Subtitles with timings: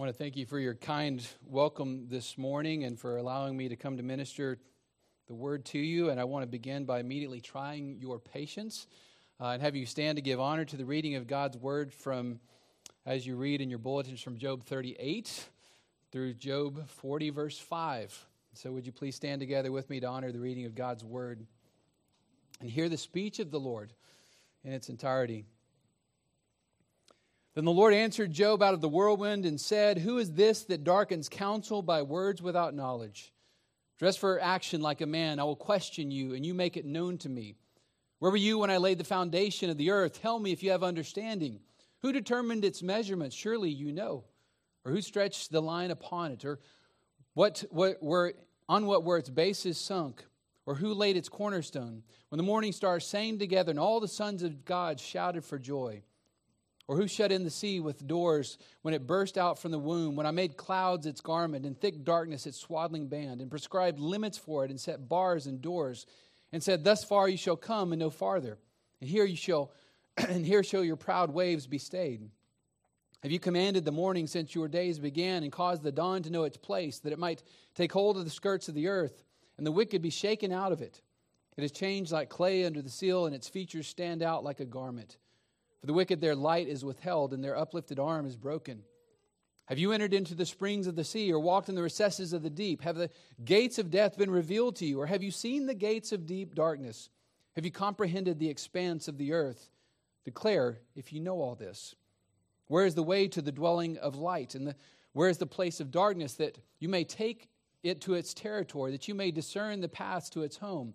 [0.00, 3.68] I want to thank you for your kind welcome this morning and for allowing me
[3.68, 4.58] to come to minister
[5.26, 6.08] the word to you.
[6.08, 8.86] And I want to begin by immediately trying your patience
[9.38, 12.40] uh, and have you stand to give honor to the reading of God's word from,
[13.04, 15.44] as you read in your bulletins, from Job 38
[16.10, 18.26] through Job 40, verse 5.
[18.54, 21.44] So, would you please stand together with me to honor the reading of God's word
[22.62, 23.92] and hear the speech of the Lord
[24.64, 25.44] in its entirety?
[27.54, 30.84] Then the Lord answered Job out of the whirlwind and said, Who is this that
[30.84, 33.32] darkens counsel by words without knowledge?
[33.98, 35.38] Dress for action like a man.
[35.40, 37.56] I will question you, and you make it known to me.
[38.20, 40.22] Where were you when I laid the foundation of the earth?
[40.22, 41.60] Tell me if you have understanding.
[42.02, 43.34] Who determined its measurements?
[43.34, 44.24] Surely you know.
[44.84, 46.44] Or who stretched the line upon it?
[46.44, 46.60] Or
[47.34, 48.34] what, what were,
[48.68, 50.24] on what were its bases sunk?
[50.66, 52.02] Or who laid its cornerstone?
[52.28, 56.02] When the morning stars sang together and all the sons of God shouted for joy.
[56.90, 60.16] Or who shut in the sea with doors when it burst out from the womb,
[60.16, 64.36] when I made clouds its garment and thick darkness its swaddling band, and prescribed limits
[64.36, 66.04] for it, and set bars and doors,
[66.50, 68.58] and said, Thus far you shall come and no farther,
[69.00, 69.70] and here you shall
[70.16, 72.28] and here shall your proud waves be stayed.
[73.22, 76.42] Have you commanded the morning since your days began, and caused the dawn to know
[76.42, 77.44] its place, that it might
[77.76, 79.22] take hold of the skirts of the earth,
[79.58, 81.00] and the wicked be shaken out of it?
[81.56, 84.64] It is changed like clay under the seal, and its features stand out like a
[84.64, 85.18] garment.
[85.80, 88.82] For the wicked, their light is withheld, and their uplifted arm is broken.
[89.66, 92.42] Have you entered into the springs of the sea, or walked in the recesses of
[92.42, 92.82] the deep?
[92.82, 93.10] Have the
[93.44, 96.54] gates of death been revealed to you, or have you seen the gates of deep
[96.54, 97.08] darkness?
[97.54, 99.70] Have you comprehended the expanse of the earth?
[100.24, 101.94] Declare if you know all this.
[102.66, 104.54] Where is the way to the dwelling of light?
[104.54, 104.76] And the,
[105.12, 107.48] where is the place of darkness that you may take
[107.82, 110.94] it to its territory, that you may discern the paths to its home?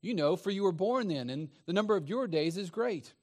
[0.00, 3.14] You know, for you were born then, and the number of your days is great.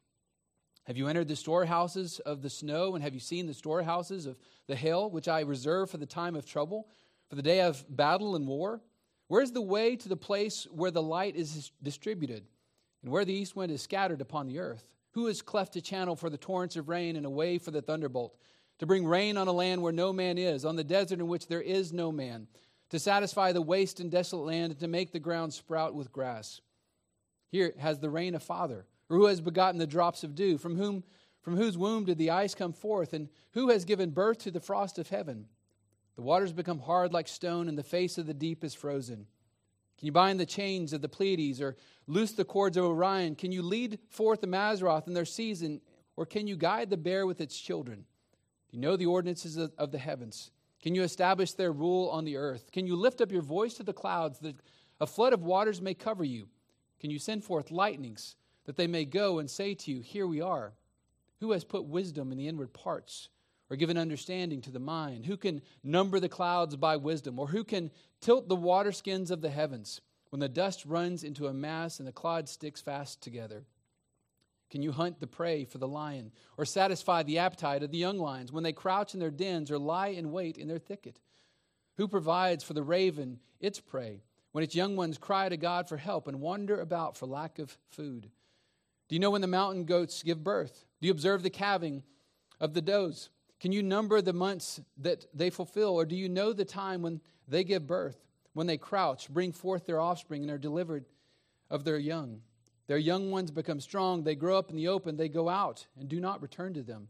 [0.85, 4.37] Have you entered the storehouses of the snow, and have you seen the storehouses of
[4.67, 6.87] the hail, which I reserve for the time of trouble,
[7.27, 8.81] for the day of battle and war?
[9.27, 12.45] Where is the way to the place where the light is distributed,
[13.01, 14.87] and where the east wind is scattered upon the earth?
[15.13, 17.81] Who has cleft a channel for the torrents of rain and a way for the
[17.81, 18.37] thunderbolt,
[18.77, 21.47] to bring rain on a land where no man is, on the desert in which
[21.47, 22.47] there is no man,
[22.91, 26.61] to satisfy the waste and desolate land, and to make the ground sprout with grass?
[27.49, 30.57] Here has the rain a father or who has begotten the drops of dew?
[30.57, 31.03] From whom
[31.41, 33.13] from whose womb did the ice come forth?
[33.13, 35.45] And who has given birth to the frost of heaven?
[36.15, 39.27] The waters become hard like stone, and the face of the deep is frozen.
[39.97, 41.75] Can you bind the chains of the Pleiades, or
[42.07, 43.35] loose the cords of Orion?
[43.35, 45.81] Can you lead forth the Mazzaroth in their season,
[46.15, 48.05] or can you guide the bear with its children?
[48.69, 50.51] Do you know the ordinances of the heavens?
[50.81, 52.71] Can you establish their rule on the earth?
[52.71, 54.55] Can you lift up your voice to the clouds, that
[54.99, 56.47] a flood of waters may cover you?
[56.99, 58.35] Can you send forth lightnings?
[58.65, 60.73] That they may go and say to you, Here we are.
[61.39, 63.29] Who has put wisdom in the inward parts,
[63.69, 65.25] or given understanding to the mind?
[65.25, 69.49] Who can number the clouds by wisdom, or who can tilt the waterskins of the
[69.49, 73.65] heavens when the dust runs into a mass and the clod sticks fast together?
[74.71, 78.17] Can you hunt the prey for the lion, or satisfy the appetite of the young
[78.17, 81.19] lions when they crouch in their dens or lie in wait in their thicket?
[81.97, 85.97] Who provides for the raven its prey when its young ones cry to God for
[85.97, 88.31] help and wander about for lack of food?
[89.07, 90.85] Do you know when the mountain goats give birth?
[91.01, 92.03] Do you observe the calving
[92.59, 93.29] of the does?
[93.59, 95.95] Can you number the months that they fulfill?
[95.95, 98.17] Or do you know the time when they give birth,
[98.53, 101.05] when they crouch, bring forth their offspring, and are delivered
[101.69, 102.41] of their young?
[102.87, 104.23] Their young ones become strong.
[104.23, 105.17] They grow up in the open.
[105.17, 107.07] They go out and do not return to them.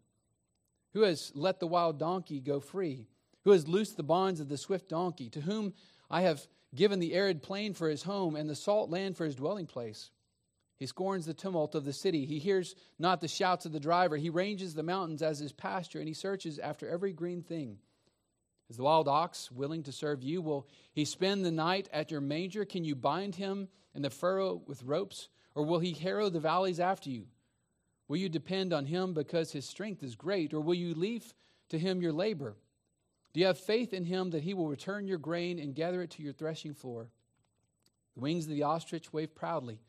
[0.93, 3.07] Who has let the wild donkey go free?
[3.43, 5.29] Who has loosed the bonds of the swift donkey?
[5.31, 5.73] To whom
[6.09, 9.35] I have given the arid plain for his home and the salt land for his
[9.35, 10.11] dwelling place?
[10.77, 12.25] He scorns the tumult of the city.
[12.25, 14.17] He hears not the shouts of the driver.
[14.17, 17.77] He ranges the mountains as his pasture, and he searches after every green thing.
[18.69, 20.41] Is the wild ox willing to serve you?
[20.41, 22.65] Will he spend the night at your manger?
[22.65, 25.29] Can you bind him in the furrow with ropes?
[25.53, 27.27] Or will he harrow the valleys after you?
[28.07, 30.53] Will you depend on him because his strength is great?
[30.53, 31.33] Or will you leave
[31.69, 32.57] to him your labor?
[33.33, 36.11] Do you have faith in him that he will return your grain and gather it
[36.11, 37.07] to your threshing floor?
[38.15, 39.79] The wings of the ostrich wave proudly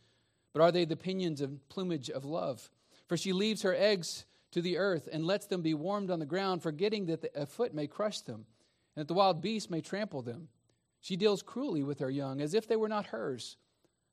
[0.57, 2.71] but are they the pinions and plumage of love?
[3.09, 6.25] For she leaves her eggs to the earth and lets them be warmed on the
[6.25, 8.47] ground, forgetting that a foot may crush them,
[8.97, 10.49] and that the wild beast may trample them.
[11.03, 13.59] She deals cruelly with her young, as if they were not hers.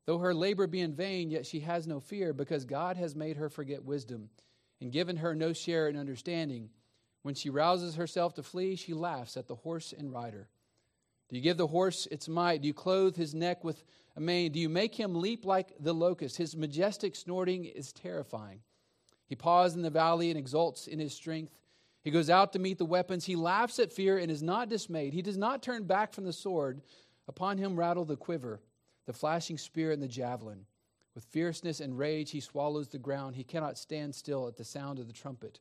[0.05, 3.37] Though her labor be in vain, yet she has no fear, because God has made
[3.37, 4.29] her forget wisdom,
[4.81, 6.71] and given her no share in understanding.
[7.21, 10.49] When she rouses herself to flee, she laughs at the horse and rider.
[11.33, 12.61] Do you give the horse its might?
[12.61, 13.83] Do you clothe his neck with
[14.15, 14.51] a mane?
[14.51, 16.37] Do you make him leap like the locust?
[16.37, 18.59] His majestic snorting is terrifying.
[19.25, 21.57] He paws in the valley and exults in his strength.
[22.03, 23.25] He goes out to meet the weapons.
[23.25, 25.13] He laughs at fear and is not dismayed.
[25.13, 26.81] He does not turn back from the sword.
[27.27, 28.61] Upon him rattle the quiver,
[29.07, 30.67] the flashing spear, and the javelin.
[31.15, 33.35] With fierceness and rage, he swallows the ground.
[33.35, 35.59] He cannot stand still at the sound of the trumpet.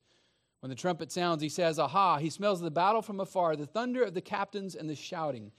[0.62, 2.18] When the trumpet sounds, he says, Aha!
[2.18, 5.50] He smells the battle from afar, the thunder of the captains and the shouting.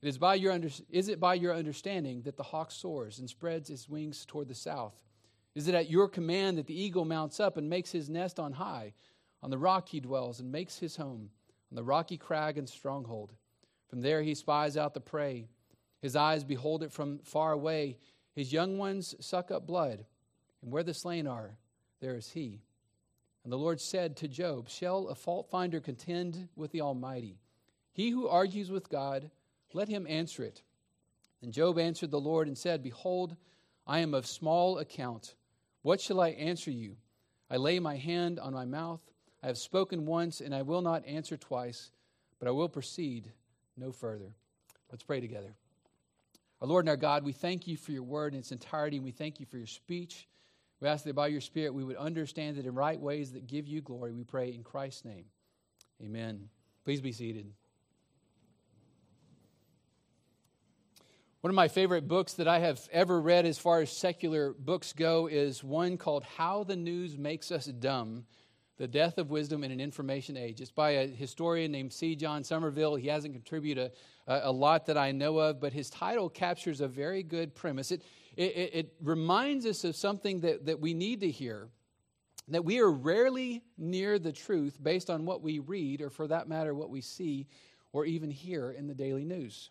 [0.00, 3.28] It is, by your under, is it by your understanding that the hawk soars and
[3.28, 4.94] spreads its wings toward the south?
[5.56, 8.52] Is it at your command that the eagle mounts up and makes his nest on
[8.52, 8.94] high?
[9.42, 11.30] On the rock he dwells and makes his home,
[11.72, 13.32] on the rocky crag and stronghold.
[13.88, 15.48] From there he spies out the prey.
[16.00, 17.98] His eyes behold it from far away.
[18.36, 20.04] His young ones suck up blood,
[20.62, 21.56] and where the slain are,
[22.00, 22.60] there is he.
[23.44, 27.38] And the Lord said to Job, Shall a fault finder contend with the Almighty?
[27.92, 29.30] He who argues with God,
[29.72, 30.62] let him answer it.
[31.42, 33.36] And Job answered the Lord and said, Behold,
[33.86, 35.34] I am of small account.
[35.82, 36.96] What shall I answer you?
[37.50, 39.00] I lay my hand on my mouth.
[39.42, 41.92] I have spoken once, and I will not answer twice,
[42.38, 43.32] but I will proceed
[43.76, 44.34] no further.
[44.90, 45.54] Let's pray together.
[46.60, 49.04] Our Lord and our God, we thank you for your word in its entirety, and
[49.04, 50.26] we thank you for your speech.
[50.80, 53.66] We ask that by your Spirit we would understand it in right ways that give
[53.66, 54.12] you glory.
[54.12, 55.24] We pray in Christ's name.
[56.02, 56.48] Amen.
[56.84, 57.52] Please be seated.
[61.40, 64.92] One of my favorite books that I have ever read as far as secular books
[64.92, 68.24] go is one called How the News Makes Us Dumb
[68.78, 70.60] the Death of Wisdom in an Information Age.
[70.60, 72.14] It's by a historian named C.
[72.14, 72.98] John Sommerville.
[72.98, 73.90] He hasn't contributed
[74.26, 77.90] a, a, lot that I know of, but his title captures a very good premise.
[77.90, 78.02] It,
[78.42, 81.68] it, it reminds us of something that, that we need to hear
[82.50, 86.48] that we are rarely near the truth based on what we read, or for that
[86.48, 87.46] matter, what we see
[87.92, 89.70] or even hear in the daily news.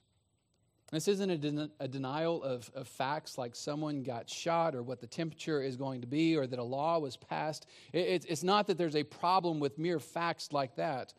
[0.91, 5.01] This isn't a, den- a denial of, of, facts like someone got shot or what
[5.01, 7.65] the temperature is going to be or that a law was passed.
[7.91, 11.13] It, it's not that there's a problem with mere facts like that,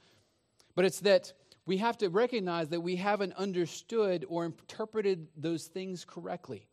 [0.74, 1.32] but it's that
[1.66, 6.66] we have to recognize that we haven't understood or interpreted those things correctly.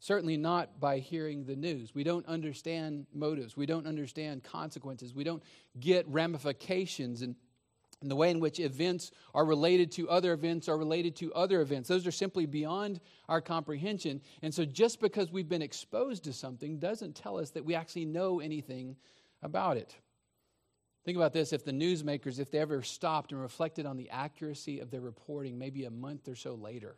[0.00, 1.94] Certainly not by hearing the news.
[1.94, 3.56] We don't understand motives.
[3.56, 5.14] We don't understand consequences.
[5.14, 5.42] We don't
[5.80, 7.36] get ramifications and
[8.04, 11.62] and the way in which events are related to other events are related to other
[11.62, 11.88] events.
[11.88, 13.00] Those are simply beyond
[13.30, 14.20] our comprehension.
[14.42, 18.04] And so just because we've been exposed to something doesn't tell us that we actually
[18.04, 18.96] know anything
[19.42, 19.96] about it.
[21.06, 24.80] Think about this if the newsmakers, if they ever stopped and reflected on the accuracy
[24.80, 26.96] of their reporting maybe a month or so later,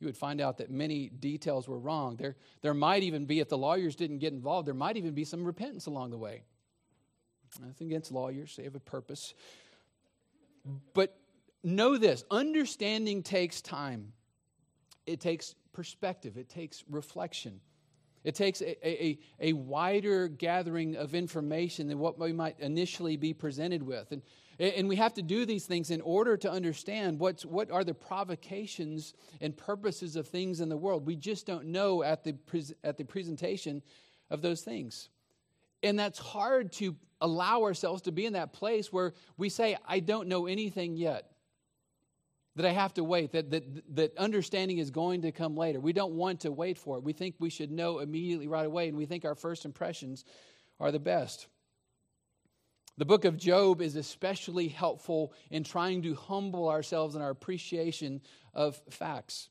[0.00, 2.16] you would find out that many details were wrong.
[2.16, 5.24] There, there might even be, if the lawyers didn't get involved, there might even be
[5.24, 6.42] some repentance along the way.
[7.60, 9.34] Nothing against lawyers, they have a purpose.
[10.94, 11.16] But
[11.62, 14.12] know this understanding takes time,
[15.06, 17.60] it takes perspective, it takes reflection.
[18.22, 23.32] It takes a, a, a, wider gathering of information than what we might initially be
[23.32, 24.12] presented with.
[24.12, 24.20] And,
[24.60, 27.94] and we have to do these things in order to understand what's, what are the
[27.94, 31.06] provocations and purposes of things in the world.
[31.06, 32.36] We just don't know at the,
[32.84, 33.82] at the presentation
[34.28, 35.08] of those things.
[35.82, 40.00] And that's hard to allow ourselves to be in that place where we say, I
[40.00, 41.30] don't know anything yet.
[42.56, 45.80] That I have to wait, that, that, that understanding is going to come later.
[45.80, 47.04] We don't want to wait for it.
[47.04, 50.24] We think we should know immediately right away, and we think our first impressions
[50.80, 51.46] are the best.
[53.00, 58.20] The book of Job is especially helpful in trying to humble ourselves in our appreciation
[58.52, 59.48] of facts.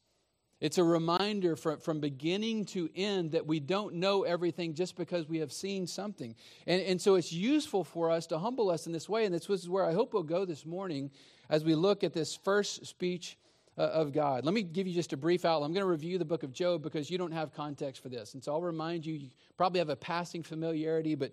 [0.62, 5.28] It's a reminder from, from beginning to end that we don't know everything just because
[5.28, 6.36] we have seen something.
[6.68, 9.26] And, and so it's useful for us to humble us in this way.
[9.26, 11.10] And this is where I hope we'll go this morning
[11.50, 13.36] as we look at this first speech
[13.80, 14.44] Uh, of God.
[14.44, 15.68] Let me give you just a brief outline.
[15.68, 18.34] I'm going to review the book of Job because you don't have context for this.
[18.34, 21.32] And so I'll remind you, you probably have a passing familiarity, but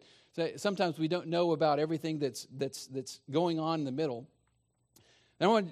[0.54, 4.28] sometimes we don't know about everything that's, that's, that's going on in the middle.
[5.40, 5.70] And I want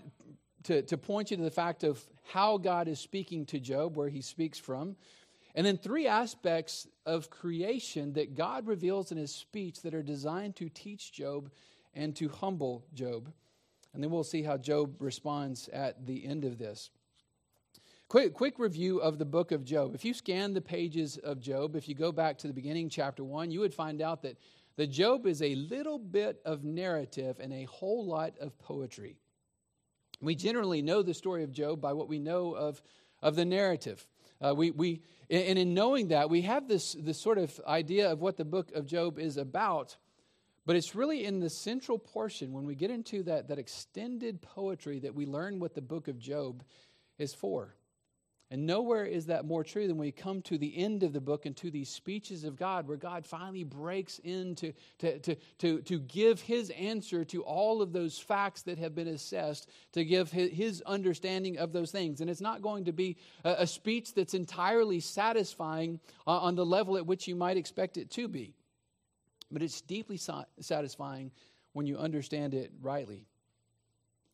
[0.64, 4.08] to, to point you to the fact of how God is speaking to Job, where
[4.08, 4.96] he speaks from.
[5.54, 10.56] And then three aspects of creation that God reveals in his speech that are designed
[10.56, 11.52] to teach Job
[11.94, 13.32] and to humble Job.
[13.94, 16.90] And then we'll see how Job responds at the end of this.
[18.08, 19.94] Quick, quick review of the book of Job.
[19.94, 23.24] If you scan the pages of Job, if you go back to the beginning, chapter
[23.24, 24.36] 1, you would find out that,
[24.76, 29.16] that Job is a little bit of narrative and a whole lot of poetry.
[30.20, 32.82] We generally know the story of Job by what we know of,
[33.22, 34.06] of the narrative.
[34.40, 38.20] Uh, we, we, and in knowing that, we have this, this sort of idea of
[38.20, 39.96] what the book of Job is about,
[40.66, 44.98] but it's really in the central portion when we get into that, that extended poetry
[45.00, 46.62] that we learn what the book of Job
[47.18, 47.74] is for.
[48.50, 51.20] And nowhere is that more true than when we come to the end of the
[51.20, 55.36] book and to these speeches of God, where God finally breaks in to, to, to,
[55.58, 60.04] to, to give his answer to all of those facts that have been assessed, to
[60.04, 62.20] give his understanding of those things.
[62.20, 66.66] And it's not going to be a, a speech that's entirely satisfying uh, on the
[66.66, 68.54] level at which you might expect it to be,
[69.54, 70.18] but it's deeply
[70.60, 71.30] satisfying
[71.72, 73.24] when you understand it rightly.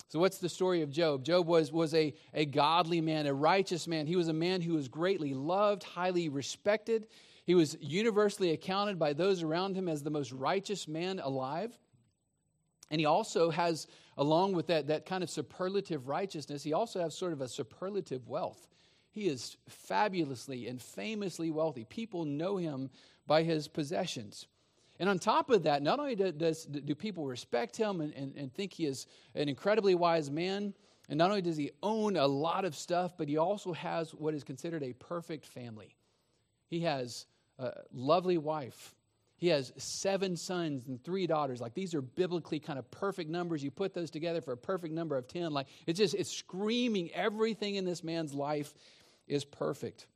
[0.08, 1.22] So, what's the story of Job?
[1.22, 4.06] Job was, was a, a godly man, a righteous man.
[4.06, 7.06] He was a man who was greatly loved, highly respected.
[7.44, 11.78] He was universally accounted by those around him as the most righteous man alive.
[12.90, 13.86] And he also has,
[14.16, 18.26] along with that, that kind of superlative righteousness, he also has sort of a superlative
[18.26, 18.66] wealth.
[19.12, 21.84] He is fabulously and famously wealthy.
[21.84, 22.90] People know him
[23.26, 24.46] by his possessions.
[25.00, 28.52] And on top of that, not only does, do people respect him and, and, and
[28.52, 30.74] think he is an incredibly wise man,
[31.08, 34.34] and not only does he own a lot of stuff, but he also has what
[34.34, 35.96] is considered a perfect family.
[36.68, 37.24] He has
[37.58, 38.94] a lovely wife.
[39.38, 41.62] He has seven sons and three daughters.
[41.62, 43.64] Like these are biblically kind of perfect numbers.
[43.64, 45.50] You put those together for a perfect number of 10.
[45.50, 48.74] Like it's just, it's screaming everything in this man's life
[49.26, 50.08] is perfect.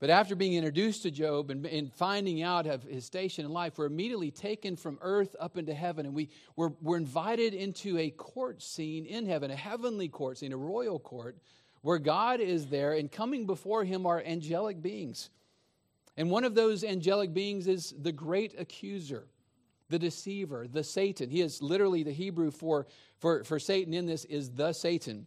[0.00, 3.78] But after being introduced to Job and, and, finding out of his station in life,
[3.78, 6.04] we're immediately taken from earth up into heaven.
[6.04, 10.52] And we, we're, we're invited into a court scene in heaven, a heavenly court scene,
[10.52, 11.38] a royal court,
[11.82, 15.30] where God is there, and coming before him are angelic beings.
[16.16, 19.26] And one of those angelic beings is the great accuser,
[19.90, 21.30] the deceiver, the Satan.
[21.30, 22.86] He is literally the Hebrew for,
[23.18, 25.26] for, for Satan in this is the Satan.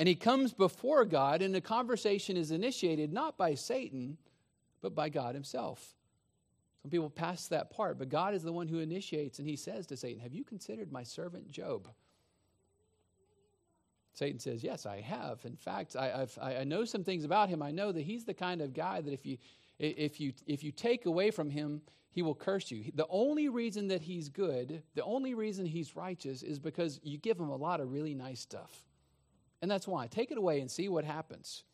[0.00, 4.16] And he comes before God, and the conversation is initiated not by Satan,
[4.80, 5.94] but by God himself.
[6.80, 9.86] Some people pass that part, but God is the one who initiates, and he says
[9.88, 11.86] to Satan, Have you considered my servant Job?
[14.14, 15.44] Satan says, Yes, I have.
[15.44, 17.60] In fact, I, i know some things about him.
[17.60, 19.36] I know that he's the kind of guy that if you,
[19.78, 22.90] if, you, if you take away from him, he will curse you.
[22.94, 27.38] The only reason that he's good, the only reason he's righteous, is because you give
[27.38, 28.86] him a lot of really nice stuff.
[29.62, 30.06] And that's why.
[30.06, 31.64] Take it away and see what happens.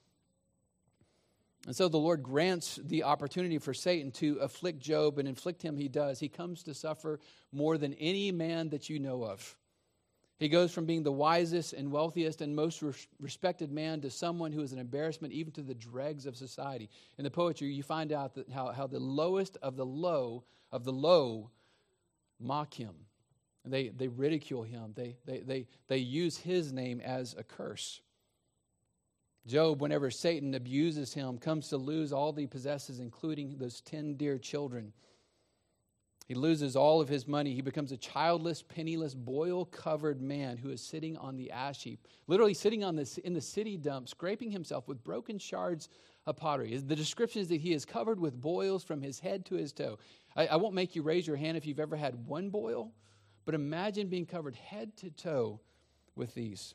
[1.66, 5.76] And so the Lord grants the opportunity for Satan to afflict Job, and inflict him
[5.76, 6.21] he does.
[6.21, 7.19] He comes to suffer
[7.52, 9.57] more than any man that you know of.
[10.38, 12.85] He goes from being the wisest and wealthiest and most
[13.19, 16.90] respected man to someone who is an embarrassment even to the dregs of society.
[17.16, 20.93] In the poetry, you find out how, how the lowest of the low of the
[20.93, 21.50] low
[22.38, 22.95] mock him.
[23.66, 28.00] And they, they ridicule him, they, they, they, they use his name as a curse.
[29.44, 34.14] Job, whenever Satan abuses him, comes to lose all that he possesses, including those 10
[34.14, 34.92] dear children.
[36.28, 37.54] He loses all of his money.
[37.54, 42.06] He becomes a childless, penniless, boil covered man who is sitting on the ash heap,
[42.28, 45.88] literally sitting on this, in the city dump, scraping himself with broken shards
[46.25, 46.76] of pottery.
[46.76, 49.99] The description is that he is covered with boils from his head to his toe.
[50.37, 52.92] I, I won't make you raise your hand if you've ever had one boil,
[53.47, 55.61] but imagine being covered head to toe
[56.15, 56.75] with these.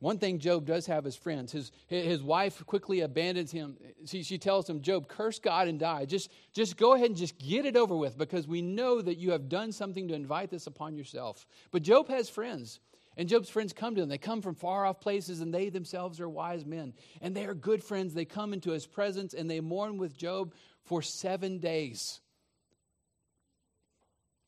[0.00, 1.52] One thing Job does have is friends.
[1.52, 3.76] His, his wife quickly abandons him.
[4.06, 6.04] She, she tells him, Job, curse God and die.
[6.04, 9.30] Just, just go ahead and just get it over with because we know that you
[9.30, 11.46] have done something to invite this upon yourself.
[11.70, 12.80] But Job has friends.
[13.16, 14.08] And Job's friends come to him.
[14.08, 16.94] They come from far off places, and they themselves are wise men.
[17.22, 18.12] And they are good friends.
[18.12, 22.20] They come into his presence and they mourn with Job for seven days.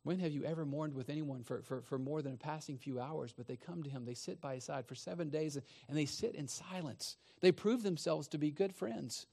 [0.07, 3.01] When have you ever mourned with anyone for, for, for more than a passing few
[3.01, 3.35] hours?
[3.37, 6.05] But they come to him, they sit by his side for seven days, and they
[6.05, 7.17] sit in silence.
[7.41, 9.27] They prove themselves to be good friends.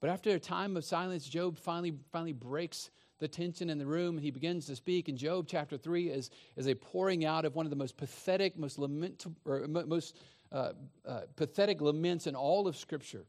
[0.00, 4.16] But after a time of silence, Job finally, finally breaks the tension in the room
[4.16, 5.08] and he begins to speak.
[5.08, 8.58] And Job chapter 3 is, is a pouring out of one of the most pathetic,
[8.58, 10.16] most, lament, or most
[10.50, 10.72] uh,
[11.06, 13.24] uh, pathetic laments in all of Scripture.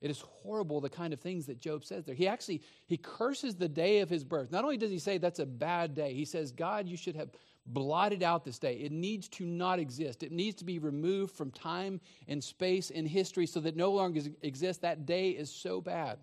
[0.00, 2.14] It is horrible the kind of things that Job says there.
[2.14, 4.50] He actually he curses the day of his birth.
[4.52, 7.30] Not only does he say that's a bad day, he says, God, you should have
[7.66, 8.74] blotted out this day.
[8.74, 10.22] It needs to not exist.
[10.22, 14.20] It needs to be removed from time and space and history so that no longer
[14.42, 14.82] exists.
[14.82, 16.18] That day is so bad.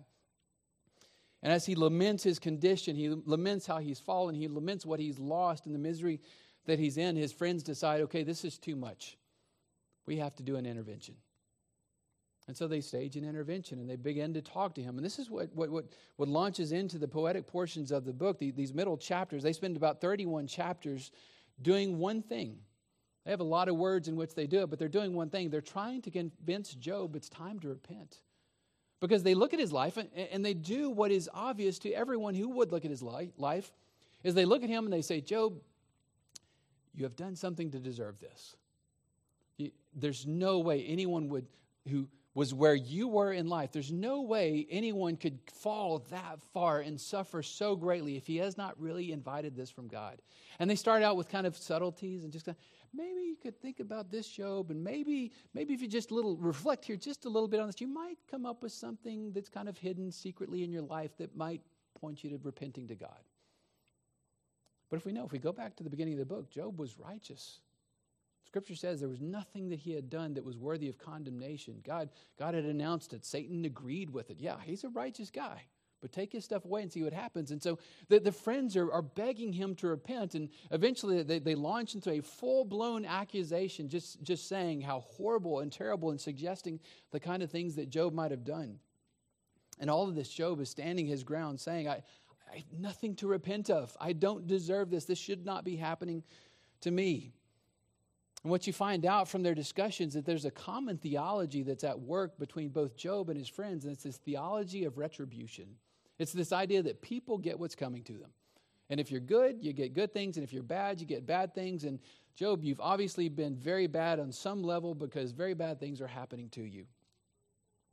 [1.42, 5.18] And as he laments his condition, he laments how he's fallen, he laments what he's
[5.18, 6.20] lost and the misery
[6.64, 9.18] that he's in, his friends decide, okay, this is too much.
[10.06, 11.16] We have to do an intervention.
[12.46, 14.96] And so they stage an intervention and they begin to talk to him.
[14.96, 15.86] And this is what, what, what,
[16.16, 19.42] what launches into the poetic portions of the book, the, these middle chapters.
[19.42, 21.10] They spend about 31 chapters
[21.62, 22.58] doing one thing.
[23.24, 25.30] They have a lot of words in which they do it, but they're doing one
[25.30, 25.48] thing.
[25.48, 28.18] They're trying to convince Job it's time to repent.
[29.00, 32.34] Because they look at his life and, and they do what is obvious to everyone
[32.34, 33.72] who would look at his life,
[34.22, 35.54] is they look at him and they say, Job,
[36.94, 38.56] you have done something to deserve this.
[39.94, 41.46] There's no way anyone would
[41.88, 43.70] who was where you were in life.
[43.70, 48.58] There's no way anyone could fall that far and suffer so greatly if he has
[48.58, 50.20] not really invited this from God.
[50.58, 53.60] And they start out with kind of subtleties and just kind of, maybe you could
[53.60, 57.28] think about this, Job, and maybe maybe if you just little reflect here just a
[57.28, 60.64] little bit on this, you might come up with something that's kind of hidden secretly
[60.64, 61.60] in your life that might
[62.00, 63.10] point you to repenting to God.
[64.90, 66.78] But if we know, if we go back to the beginning of the book, Job
[66.78, 67.60] was righteous.
[68.54, 71.80] Scripture says there was nothing that he had done that was worthy of condemnation.
[71.84, 72.08] God,
[72.38, 73.24] God had announced it.
[73.24, 74.36] Satan agreed with it.
[74.38, 75.62] Yeah, he's a righteous guy,
[76.00, 77.50] but take his stuff away and see what happens.
[77.50, 80.36] And so the, the friends are, are begging him to repent.
[80.36, 85.58] And eventually they, they launch into a full blown accusation, just, just saying how horrible
[85.58, 86.78] and terrible and suggesting
[87.10, 88.78] the kind of things that Job might have done.
[89.80, 92.04] And all of this, Job is standing his ground, saying, I,
[92.52, 93.96] I have nothing to repent of.
[94.00, 95.06] I don't deserve this.
[95.06, 96.22] This should not be happening
[96.82, 97.32] to me.
[98.44, 101.82] And what you find out from their discussions is that there's a common theology that's
[101.82, 105.66] at work between both Job and his friends, and it's this theology of retribution.
[106.18, 108.30] It's this idea that people get what's coming to them.
[108.90, 111.54] And if you're good, you get good things, and if you're bad, you get bad
[111.54, 111.84] things.
[111.84, 111.98] And
[112.36, 116.50] Job, you've obviously been very bad on some level because very bad things are happening
[116.50, 116.84] to you.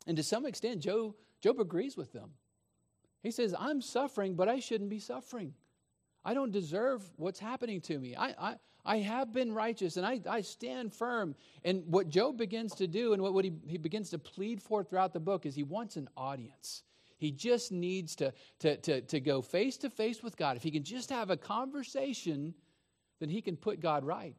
[0.05, 2.31] And to some extent, Job, Job agrees with them.
[3.24, 5.53] He says, I'm suffering, but I shouldn't be suffering.
[6.25, 8.15] I don't deserve what's happening to me.
[8.17, 11.35] I, I, I have been righteous and I, I stand firm.
[11.63, 14.83] And what Job begins to do and what, what he, he begins to plead for
[14.83, 16.83] throughout the book is he wants an audience.
[17.17, 20.57] He just needs to, to, to, to go face to face with God.
[20.57, 22.55] If he can just have a conversation,
[23.19, 24.35] then he can put God right.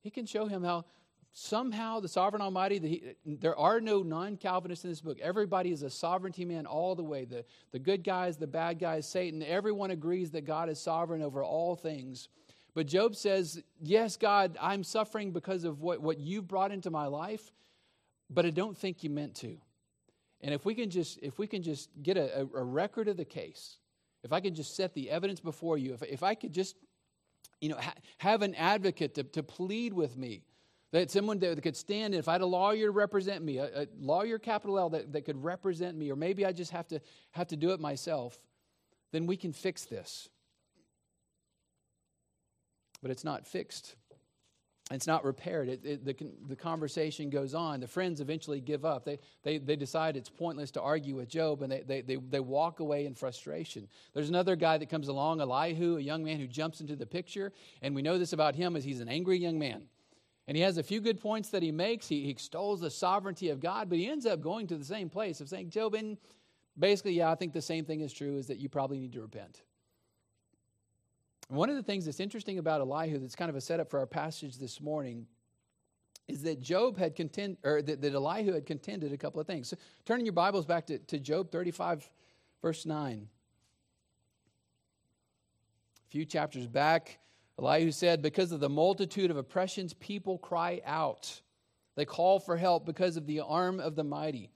[0.00, 0.86] He can show him how
[1.32, 5.88] somehow the sovereign almighty the, there are no non-calvinists in this book everybody is a
[5.88, 10.30] sovereignty man all the way the, the good guys the bad guys satan everyone agrees
[10.30, 12.28] that god is sovereign over all things
[12.74, 17.06] but Job says, Yes, God, I'm suffering because of what, what you've brought into my
[17.06, 17.52] life,
[18.30, 19.58] but I don't think you meant to.
[20.40, 23.24] And if we can just, if we can just get a, a record of the
[23.24, 23.76] case,
[24.24, 26.76] if I could just set the evidence before you, if, if I could just,
[27.60, 30.42] you know, ha- have an advocate to, to plead with me,
[30.92, 33.86] that someone that could stand, if I had a lawyer to represent me, a, a
[33.98, 37.00] lawyer, capital L, that, that could represent me, or maybe I just have to
[37.32, 38.38] have to do it myself,
[39.12, 40.28] then we can fix this
[43.02, 43.96] but it's not fixed.
[44.90, 45.68] It's not repaired.
[45.68, 46.16] It, it, the,
[46.48, 47.80] the conversation goes on.
[47.80, 49.04] The friends eventually give up.
[49.04, 52.40] They, they, they decide it's pointless to argue with Job, and they, they, they, they
[52.40, 53.88] walk away in frustration.
[54.12, 57.52] There's another guy that comes along, Elihu, a young man who jumps into the picture,
[57.80, 59.84] and we know this about him as he's an angry young man.
[60.48, 62.08] And he has a few good points that he makes.
[62.08, 65.08] He, he extols the sovereignty of God, but he ends up going to the same
[65.08, 66.18] place of saying, Job, and
[66.78, 69.22] basically, yeah, I think the same thing is true, is that you probably need to
[69.22, 69.62] repent.
[71.52, 74.06] One of the things that's interesting about Elihu, that's kind of a setup for our
[74.06, 75.26] passage this morning,
[76.26, 79.68] is that Job had contend, or that, that Elihu had contended a couple of things.
[79.68, 82.08] So turning your Bibles back to, to Job 35,
[82.62, 83.28] verse 9.
[86.06, 87.18] A few chapters back,
[87.58, 91.42] Elihu said, Because of the multitude of oppressions, people cry out.
[91.96, 94.48] They call for help because of the arm of the mighty.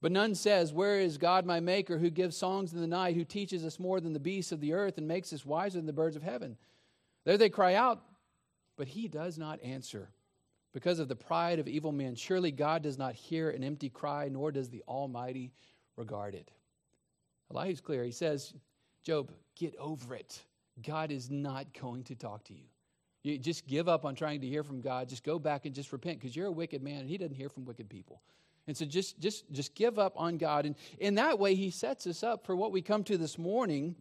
[0.00, 3.24] But none says, Where is God my Maker, who gives songs in the night, who
[3.24, 5.92] teaches us more than the beasts of the earth, and makes us wiser than the
[5.92, 6.56] birds of heaven?
[7.24, 8.00] There they cry out,
[8.76, 10.10] but he does not answer.
[10.72, 14.28] Because of the pride of evil men, surely God does not hear an empty cry,
[14.28, 15.50] nor does the Almighty
[15.96, 16.50] regard it.
[17.50, 18.04] Elihu's clear.
[18.04, 18.54] He says,
[19.02, 20.42] Job, get over it.
[20.86, 22.64] God is not going to talk to you.
[23.24, 25.08] You just give up on trying to hear from God.
[25.08, 27.48] Just go back and just repent because you're a wicked man and he doesn't hear
[27.48, 28.22] from wicked people.
[28.68, 30.66] And so just, just, just give up on God.
[30.66, 33.96] And in that way, he sets us up for what we come to this morning,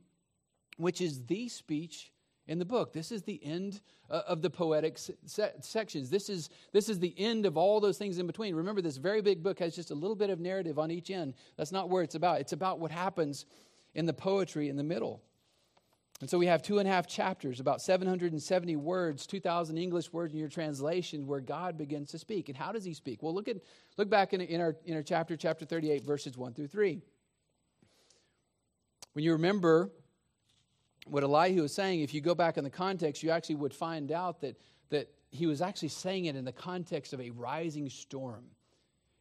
[0.75, 2.11] which is the speech
[2.47, 2.91] in the book.
[2.91, 6.09] This is the end uh, of the poetic se- sections.
[6.09, 8.55] This is, this is the end of all those things in between.
[8.55, 11.33] Remember, this very big book has just a little bit of narrative on each end.
[11.55, 12.41] That's not where it's about.
[12.41, 13.45] It's about what happens
[13.95, 15.23] in the poetry in the middle.
[16.19, 20.33] And so we have two and a half chapters, about 770 words, 2,000 English words
[20.33, 22.49] in your translation, where God begins to speak.
[22.49, 23.21] And how does he speak?
[23.21, 23.57] Well, look, at,
[23.97, 27.01] look back in, in, our, in our chapter, chapter 38, verses 1 through 3.
[29.13, 29.91] When you remember
[31.05, 34.11] what Elihu was saying, if you go back in the context, you actually would find
[34.11, 38.45] out that, that he was actually saying it in the context of a rising storm.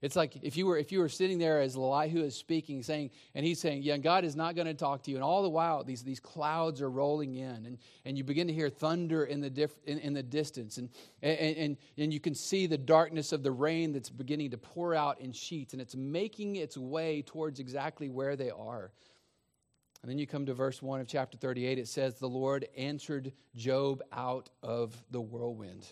[0.03, 3.11] It's like if you were if you were sitting there as Elihu is speaking, saying,
[3.35, 5.17] and he's saying, Yeah, God is not going to talk to you.
[5.17, 8.53] And all the while these, these clouds are rolling in, and, and you begin to
[8.53, 10.91] hear thunder in the diff, in, in the distance, and,
[11.23, 14.95] and, and, and you can see the darkness of the rain that's beginning to pour
[14.95, 18.93] out in sheets, and it's making its way towards exactly where they are.
[20.03, 23.33] And then you come to verse 1 of chapter 38, it says, The Lord answered
[23.57, 25.87] Job out of the whirlwind.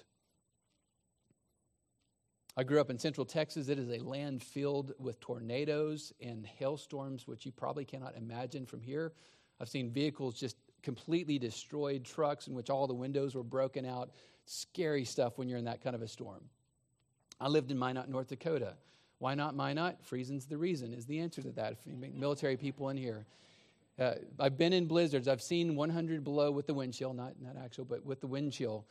[2.57, 3.69] I grew up in central Texas.
[3.69, 8.81] It is a land filled with tornadoes and hailstorms, which you probably cannot imagine from
[8.81, 9.13] here.
[9.61, 14.11] I've seen vehicles just completely destroyed, trucks in which all the windows were broken out.
[14.47, 16.45] Scary stuff when you're in that kind of a storm.
[17.41, 18.75] I lived in Minot, North Dakota.
[19.19, 19.97] Why not Minot?
[20.03, 21.79] Freezing's the reason, is the answer to that.
[21.87, 23.27] Military people in here.
[23.99, 25.27] Uh, I've been in blizzards.
[25.27, 28.53] I've seen 100 below with the wind chill, not, not actual, but with the wind
[28.53, 28.85] chill.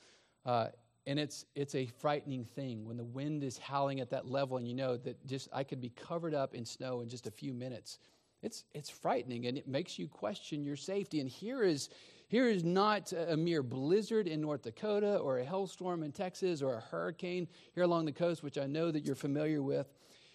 [0.45, 0.67] Uh,
[1.05, 4.67] and it's it's a frightening thing when the wind is howling at that level and
[4.67, 7.53] you know that just I could be covered up in snow in just a few
[7.53, 7.99] minutes.
[8.41, 11.19] It's it's frightening and it makes you question your safety.
[11.19, 11.89] And here is
[12.27, 16.75] here is not a mere blizzard in North Dakota or a hailstorm in Texas or
[16.75, 19.87] a hurricane here along the coast, which I know that you're familiar with.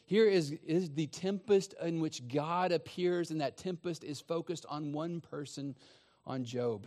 [0.06, 4.92] Here is, is the tempest in which God appears, and that tempest is focused on
[4.92, 5.74] one person,
[6.24, 6.86] on Job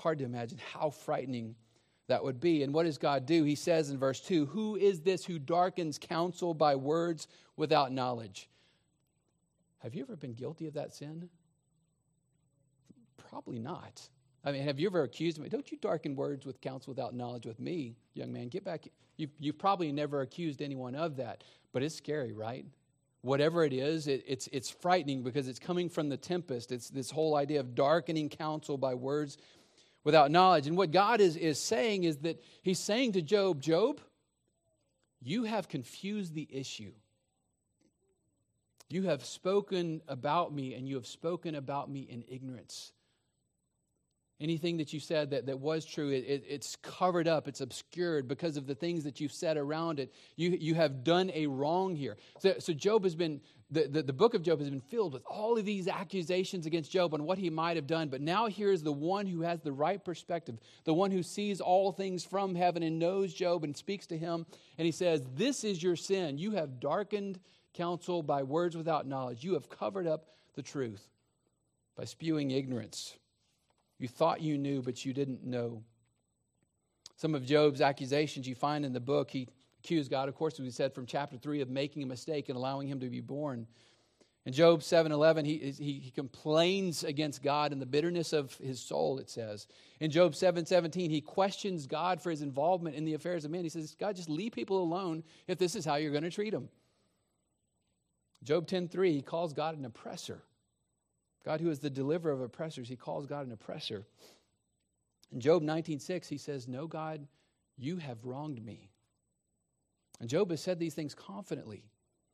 [0.00, 1.54] hard to imagine how frightening
[2.08, 2.62] that would be.
[2.62, 3.44] And what does God do?
[3.44, 8.48] He says in verse 2 Who is this who darkens counsel by words without knowledge?
[9.78, 11.30] Have you ever been guilty of that sin?
[13.30, 14.08] Probably not.
[14.44, 15.48] I mean, have you ever accused me?
[15.48, 18.48] Don't you darken words with counsel without knowledge with me, young man?
[18.48, 18.88] Get back.
[19.16, 22.64] You've, you've probably never accused anyone of that, but it's scary, right?
[23.22, 26.72] Whatever it is, it, it's, it's frightening because it's coming from the tempest.
[26.72, 29.36] It's this whole idea of darkening counsel by words
[30.04, 30.66] without knowledge.
[30.66, 34.00] And what God is, is saying is that He's saying to Job, Job,
[35.22, 36.92] you have confused the issue.
[38.88, 42.92] You have spoken about me, and you have spoken about me in ignorance.
[44.40, 48.26] Anything that you said that, that was true, it, it, it's covered up, it's obscured
[48.26, 50.14] because of the things that you've said around it.
[50.36, 52.16] You, you have done a wrong here.
[52.38, 55.22] So, so Job has been, the, the, the book of Job has been filled with
[55.26, 58.08] all of these accusations against Job and what he might have done.
[58.08, 61.60] But now here is the one who has the right perspective, the one who sees
[61.60, 64.46] all things from heaven and knows Job and speaks to him.
[64.78, 66.38] And he says, This is your sin.
[66.38, 67.40] You have darkened
[67.74, 69.44] counsel by words without knowledge.
[69.44, 71.06] You have covered up the truth
[71.94, 73.16] by spewing ignorance.
[74.00, 75.84] You thought you knew, but you didn't know.
[77.16, 79.46] Some of Job's accusations you find in the book, he
[79.84, 82.56] accused God, of course, as we said from chapter 3, of making a mistake and
[82.56, 83.66] allowing him to be born.
[84.46, 89.18] In Job 7:11, he, he, he, complains against God in the bitterness of his soul,
[89.18, 89.66] it says.
[90.00, 93.64] In Job 7:17, he questions God for his involvement in the affairs of men.
[93.64, 96.50] He says, God, just leave people alone if this is how you're going to treat
[96.50, 96.70] them.
[98.42, 100.42] Job 10:3, he calls God an oppressor.
[101.44, 104.06] God, who is the deliverer of oppressors, he calls God an oppressor.
[105.32, 107.26] In Job 19:6, he says, No, God,
[107.78, 108.90] you have wronged me.
[110.20, 111.84] And Job has said these things confidently.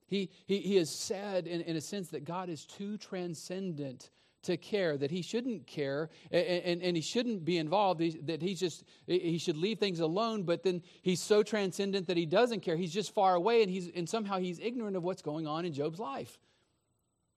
[0.08, 4.10] He, he, he has said, in, in a sense, that God is too transcendent
[4.42, 8.40] to care, that he shouldn't care and, and, and he shouldn't be involved, he, that
[8.40, 12.60] he's just, he should leave things alone, but then he's so transcendent that he doesn't
[12.60, 12.76] care.
[12.76, 15.72] He's just far away and, he's, and somehow he's ignorant of what's going on in
[15.72, 16.38] Job's life.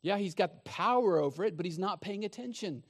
[0.01, 2.83] Yeah, he's got power over it, but he's not paying attention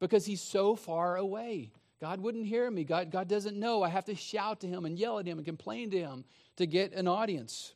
[0.00, 1.70] because he's so far away.
[2.00, 2.84] God wouldn't hear me.
[2.84, 3.82] God, God doesn't know.
[3.82, 6.24] I have to shout to him and yell at him and complain to him
[6.56, 7.74] to get an audience.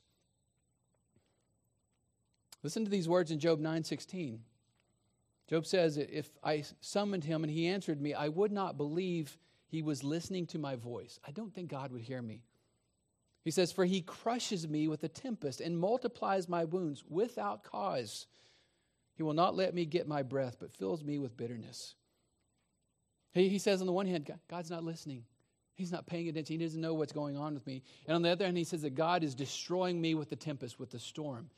[2.63, 4.45] Listen to these words in Job 9:16.
[5.47, 9.83] Job says, "If I summoned him and he answered me, I would not believe he
[9.83, 12.43] was listening to my voice." I don't think God would hear me.
[13.43, 18.27] He says, "For he crushes me with a tempest and multiplies my wounds without cause."
[19.21, 21.95] He will not let me get my breath, but fills me with bitterness.
[23.35, 25.25] He, he says, on the one hand, God's not listening.
[25.75, 26.59] He's not paying attention.
[26.59, 27.83] He doesn't know what's going on with me.
[28.07, 30.81] And on the other hand, he says that God is destroying me with the tempest,
[30.81, 31.51] with the storm.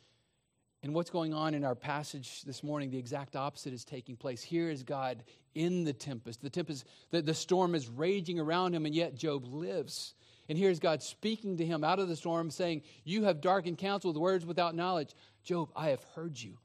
[0.82, 4.42] And what's going on in our passage this morning, the exact opposite is taking place.
[4.42, 5.22] Here is God
[5.54, 6.42] in the tempest.
[6.42, 10.14] The tempest, the, the storm is raging around him, and yet Job lives.
[10.48, 14.10] And here's God speaking to him out of the storm, saying, You have darkened counsel
[14.10, 15.14] with words without knowledge.
[15.44, 16.58] Job, I have heard you.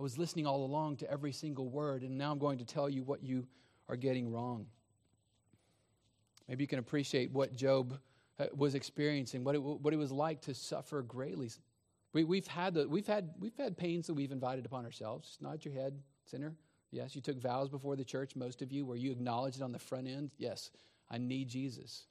[0.00, 2.88] I was listening all along to every single word, and now I'm going to tell
[2.88, 3.46] you what you
[3.86, 4.64] are getting wrong.
[6.48, 7.98] Maybe you can appreciate what Job
[8.38, 11.50] uh, was experiencing, what it, what it was like to suffer greatly.
[12.14, 15.28] We, we've, had the, we've, had, we've had pains that we've invited upon ourselves.
[15.28, 16.54] Just nod your head, sinner.
[16.90, 19.70] Yes, you took vows before the church, most of you, where you acknowledged it on
[19.70, 20.30] the front end.
[20.38, 20.70] Yes,
[21.10, 22.06] I need Jesus.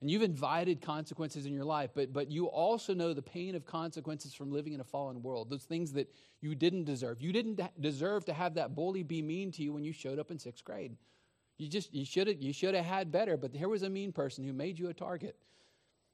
[0.00, 3.64] And you've invited consequences in your life, but, but you also know the pain of
[3.64, 5.48] consequences from living in a fallen world.
[5.48, 7.22] Those things that you didn't deserve.
[7.22, 10.30] You didn't deserve to have that bully be mean to you when you showed up
[10.30, 10.96] in sixth grade.
[11.56, 14.12] You just you should have you should have had better, but here was a mean
[14.12, 15.36] person who made you a target.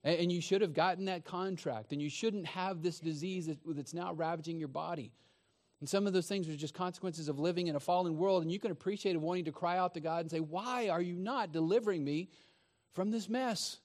[0.05, 3.59] And, and you should have gotten that contract, and you shouldn't have this disease that,
[3.67, 5.13] that's now ravaging your body.
[5.81, 8.53] And some of those things are just consequences of living in a fallen world, and
[8.53, 11.53] you can appreciate wanting to cry out to God and say, Why are you not
[11.53, 12.29] delivering me
[12.93, 13.79] from this mess.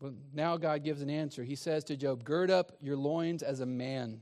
[0.00, 1.44] But now God gives an answer.
[1.44, 4.20] He says to Job, Gird up your loins as a man,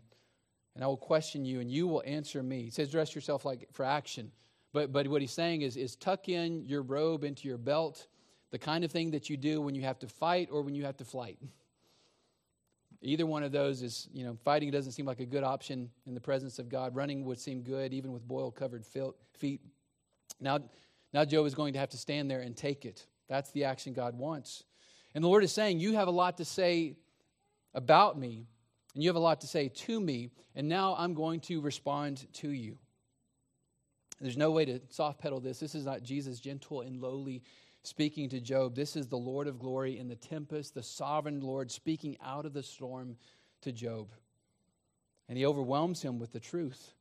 [0.75, 2.63] and I will question you, and you will answer me.
[2.63, 4.33] He says, Dress yourself like for action.
[4.73, 8.07] But, but what he's saying is, is tuck in your robe into your belt,
[8.51, 10.85] the kind of thing that you do when you have to fight or when you
[10.85, 11.39] have to flight.
[13.01, 16.15] Either one of those is, you know, fighting doesn't seem like a good option in
[16.15, 16.97] the presence of God.
[16.97, 19.61] Running would seem good, even with boil covered feet.
[20.41, 20.59] Now,
[21.13, 23.07] now Job is going to have to stand there and take it.
[23.29, 24.65] That's the action God wants.
[25.15, 26.97] And the Lord is saying, You have a lot to say
[27.75, 28.47] about me,
[28.95, 32.27] and you have a lot to say to me, and now I'm going to respond
[32.35, 32.79] to you.
[34.21, 35.61] There's no way to soft pedal this.
[35.61, 37.43] This is not Jesus, gentle and lowly,
[37.85, 38.75] speaking to Job.
[38.75, 42.53] This is the Lord of glory in the tempest, the sovereign Lord speaking out of
[42.53, 43.17] the storm
[43.63, 44.09] to Job.
[45.29, 46.95] And he overwhelms him with the truth.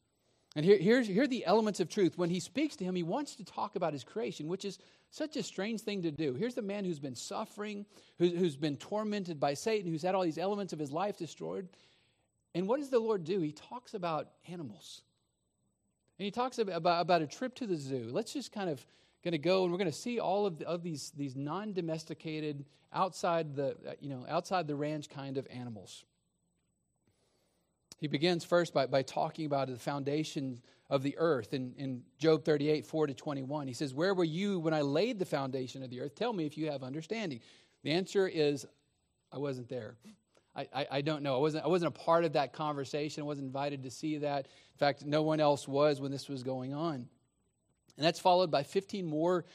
[0.58, 2.18] And here, here's, here are the elements of truth.
[2.18, 4.80] When he speaks to him, he wants to talk about his creation, which is
[5.12, 6.34] such a strange thing to do.
[6.34, 7.86] Here's the man who's been suffering,
[8.18, 11.70] who, who's been tormented by Satan, who's had all these elements of his life destroyed.
[12.56, 13.40] And what does the Lord do?
[13.40, 15.04] He talks about animals.
[16.18, 18.10] And he talks about, about, about a trip to the zoo.
[18.12, 18.84] Let's just kind of
[19.24, 22.66] going to go and we're going to see all of, the, of these, these non-domesticated
[22.94, 26.06] outside the uh, you know outside the ranch kind of animals
[27.98, 32.46] he begins first by, by talking about the foundation of the earth in, in job
[32.46, 35.90] 38 4 to 21 he says where were you when i laid the foundation of
[35.90, 37.40] the earth tell me if you have understanding
[37.84, 38.66] the answer is
[39.34, 39.96] i wasn't there
[40.56, 41.36] I, I, I, don't know.
[41.36, 43.22] I wasn't, I wasn't a part of that conversation.
[43.22, 44.48] I wasn't invited to see that.
[44.48, 46.96] In fact, no one else was when this was going on.
[47.96, 49.46] And that's followed by 15 more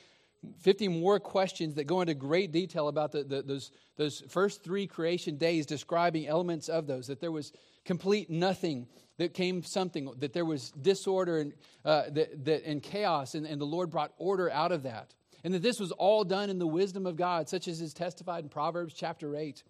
[0.60, 4.88] 50 more questions that go into great detail about the, the, those, those first three
[4.88, 7.52] creation days, describing elements of those, that there was
[7.84, 8.86] complete nothing,
[9.18, 11.52] that came something, that there was disorder and,
[11.84, 15.14] uh, that, that, and chaos, and, and the Lord brought order out of that.
[15.44, 18.44] And that this was all done in the wisdom of God, such as is testified
[18.44, 19.62] in Proverbs chapter 8.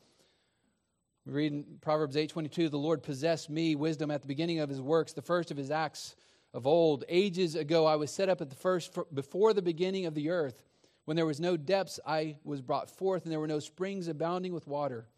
[1.27, 4.81] We read in Proverbs 8:22, "The Lord possessed me wisdom at the beginning of his
[4.81, 6.15] works, the first of his acts
[6.53, 7.05] of old.
[7.09, 10.63] Ages ago I was set up at the first before the beginning of the earth.
[11.05, 14.53] When there was no depths, I was brought forth, and there were no springs abounding
[14.53, 15.09] with water.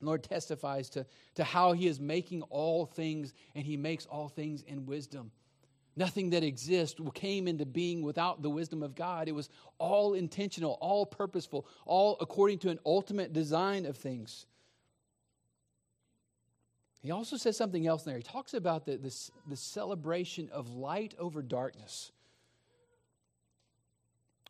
[0.00, 4.28] The Lord testifies to, to how He is making all things, and He makes all
[4.28, 5.30] things in wisdom.
[5.96, 9.26] Nothing that exists came into being without the wisdom of God.
[9.26, 14.46] It was all intentional, all purposeful, all according to an ultimate design of things.
[17.02, 18.16] He also says something else there.
[18.16, 22.12] He talks about the, this, the celebration of light over darkness.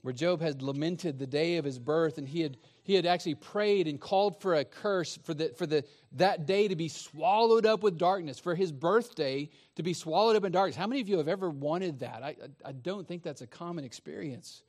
[0.02, 2.56] Where Job had lamented the day of his birth, and he had,
[2.88, 6.68] he had actually prayed and called for a curse for, the, for the, that day
[6.68, 10.74] to be swallowed up with darkness, for his birthday to be swallowed up in darkness.
[10.74, 12.22] How many of you have ever wanted that?
[12.22, 14.62] I, I don't think that's a common experience.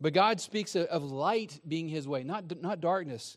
[0.00, 3.36] But God speaks of light being his way, not, not darkness.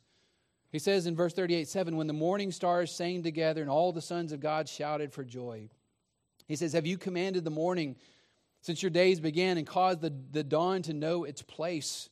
[0.72, 4.02] He says in verse 38 7, when the morning stars sang together and all the
[4.02, 5.68] sons of God shouted for joy.
[6.48, 7.98] He says, Have you commanded the morning
[8.62, 12.10] since your days began and caused the, the dawn to know its place?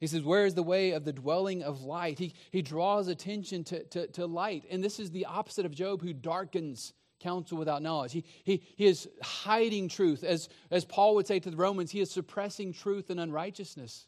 [0.00, 2.18] He says, Where is the way of the dwelling of light?
[2.18, 4.64] He, he draws attention to, to, to light.
[4.70, 8.12] And this is the opposite of Job, who darkens counsel without knowledge.
[8.12, 10.24] He, he, he is hiding truth.
[10.24, 14.06] As, as Paul would say to the Romans, he is suppressing truth and unrighteousness.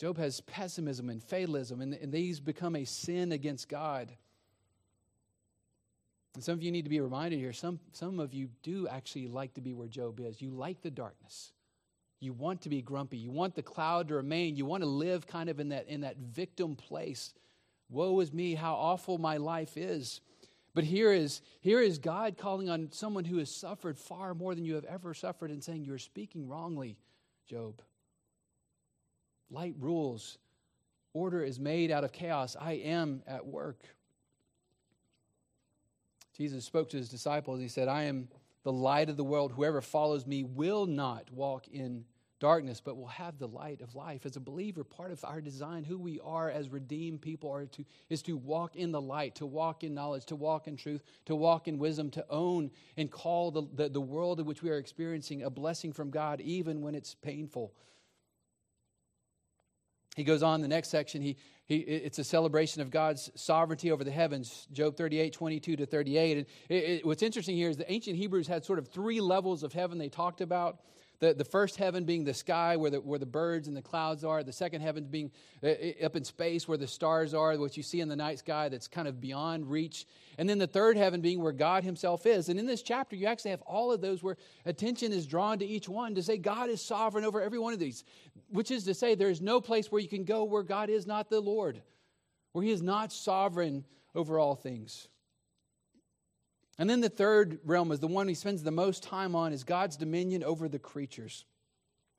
[0.00, 4.12] Job has pessimism and fatalism, and, and these become a sin against God.
[6.34, 9.28] And some of you need to be reminded here some, some of you do actually
[9.28, 10.42] like to be where Job is.
[10.42, 11.52] You like the darkness.
[12.24, 13.18] You want to be grumpy.
[13.18, 14.56] You want the cloud to remain.
[14.56, 17.34] You want to live kind of in that, in that victim place.
[17.90, 20.22] Woe is me, how awful my life is.
[20.74, 24.64] But here is, here is God calling on someone who has suffered far more than
[24.64, 26.96] you have ever suffered and saying, You're speaking wrongly,
[27.46, 27.82] Job.
[29.50, 30.38] Light rules.
[31.12, 32.56] Order is made out of chaos.
[32.58, 33.84] I am at work.
[36.36, 37.60] Jesus spoke to his disciples.
[37.60, 38.28] He said, I am
[38.64, 39.52] the light of the world.
[39.52, 42.06] Whoever follows me will not walk in
[42.44, 44.26] darkness, but will have the light of life.
[44.26, 47.86] As a believer, part of our design, who we are as redeemed people, are to,
[48.10, 51.34] is to walk in the light, to walk in knowledge, to walk in truth, to
[51.34, 54.76] walk in wisdom, to own and call the, the, the world in which we are
[54.76, 57.72] experiencing a blessing from God, even when it's painful.
[60.14, 61.22] He goes on the next section.
[61.22, 65.86] He, he, it's a celebration of God's sovereignty over the heavens, Job 38, 22 to
[65.86, 66.36] 38.
[66.36, 69.62] And it, it, what's interesting here is the ancient Hebrews had sort of three levels
[69.62, 70.80] of heaven they talked about.
[71.24, 74.24] The, the first heaven being the sky where the, where the birds and the clouds
[74.24, 75.30] are, the second heaven being
[75.62, 75.70] uh,
[76.04, 78.86] up in space where the stars are, what you see in the night sky that's
[78.86, 80.06] kind of beyond reach,
[80.36, 82.50] and then the third heaven being where God Himself is.
[82.50, 85.64] And in this chapter, you actually have all of those where attention is drawn to
[85.64, 88.04] each one to say God is sovereign over every one of these,
[88.50, 91.06] which is to say, there is no place where you can go where God is
[91.06, 91.80] not the Lord,
[92.52, 93.84] where He is not sovereign
[94.14, 95.08] over all things.
[96.78, 99.64] And then the third realm is the one he spends the most time on is
[99.64, 101.44] God's dominion over the creatures.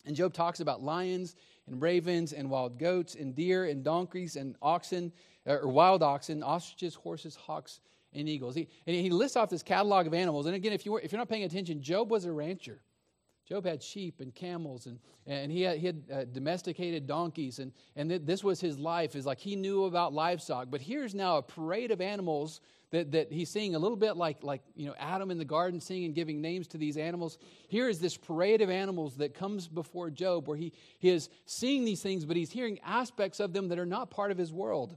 [0.06, 1.36] And Job talks about lions
[1.68, 5.12] and ravens and wild goats and deer and donkeys and oxen,
[5.46, 7.82] or wild oxen, ostriches, horses, hawks,
[8.14, 8.56] and eagles.
[8.56, 10.46] He, and he lists off this catalog of animals.
[10.46, 12.82] And again, if, you were, if you're not paying attention, Job was a rancher.
[13.48, 17.72] Job had sheep and camels, and, and he had, he had uh, domesticated donkeys, and,
[17.96, 19.16] and th- this was his life.
[19.16, 20.70] Is like he knew about livestock.
[20.72, 22.62] But here's now a parade of animals
[22.96, 25.82] that, that he's seeing a little bit like, like you know, Adam in the garden
[25.82, 27.38] seeing and giving names to these animals.
[27.68, 31.84] Here is this parade of animals that comes before Job where he, he is seeing
[31.84, 34.96] these things, but he's hearing aspects of them that are not part of his world.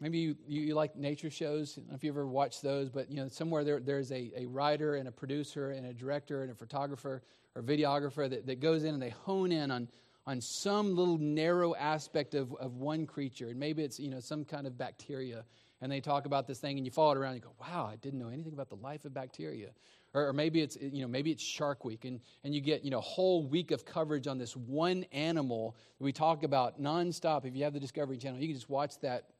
[0.00, 1.78] Maybe you, you, you, like nature shows.
[1.92, 5.06] If you ever watched those, but you know somewhere there, there's a, a writer and
[5.06, 7.22] a producer and a director and a photographer
[7.54, 9.86] or videographer that, that goes in and they hone in on,
[10.26, 13.48] on some little narrow aspect of, of one creature.
[13.48, 15.44] And maybe it's, you know, some kind of bacteria.
[15.80, 17.88] And they talk about this thing and you follow it around and you go, wow,
[17.90, 19.70] I didn't know anything about the life of bacteria.
[20.14, 22.90] Or, or maybe it's, you know, maybe it's Shark Week and, and you get, you
[22.90, 27.44] know, a whole week of coverage on this one animal that we talk about nonstop.
[27.44, 29.30] If you have the Discovery Channel, you can just watch that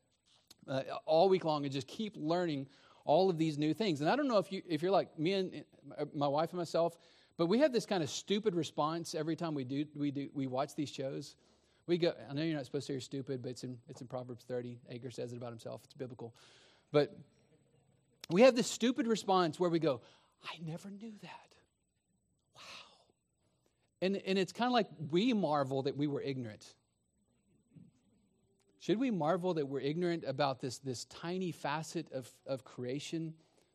[0.67, 2.67] uh, all week long and just keep learning
[3.05, 4.01] all of these new things.
[4.01, 5.65] And I don't know if, you, if you're like me and
[5.97, 6.99] uh, my wife and myself,
[7.37, 10.47] but we have this kind of stupid response every time we do we do we
[10.47, 11.37] watch these shows.
[11.87, 12.13] We go.
[12.31, 14.79] I know you're not supposed to hear stupid, but it's in it's in Proverbs 30.
[14.91, 15.83] Agur says it about himself.
[15.85, 16.35] It's biblical,
[16.93, 17.17] but
[18.31, 20.01] we have this stupid response where we go,
[20.45, 21.55] "I never knew that."
[22.55, 22.63] Wow.
[24.03, 26.75] And and it's kind of like we marvel that we were ignorant.
[28.83, 33.33] Should we marvel that we're ignorant about this, this tiny facet of, of creation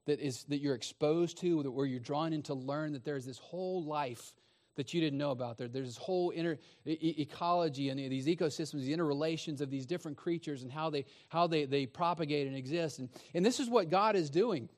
[0.07, 3.25] that is that you're exposed to, that where you're drawn in to learn that there's
[3.25, 4.33] this whole life
[4.75, 5.57] that you didn't know about.
[5.57, 10.17] There, there's this whole inner e- ecology and these ecosystems, the interrelations of these different
[10.17, 12.99] creatures and how they how they, they propagate and exist.
[12.99, 14.69] And, and this is what God is doing.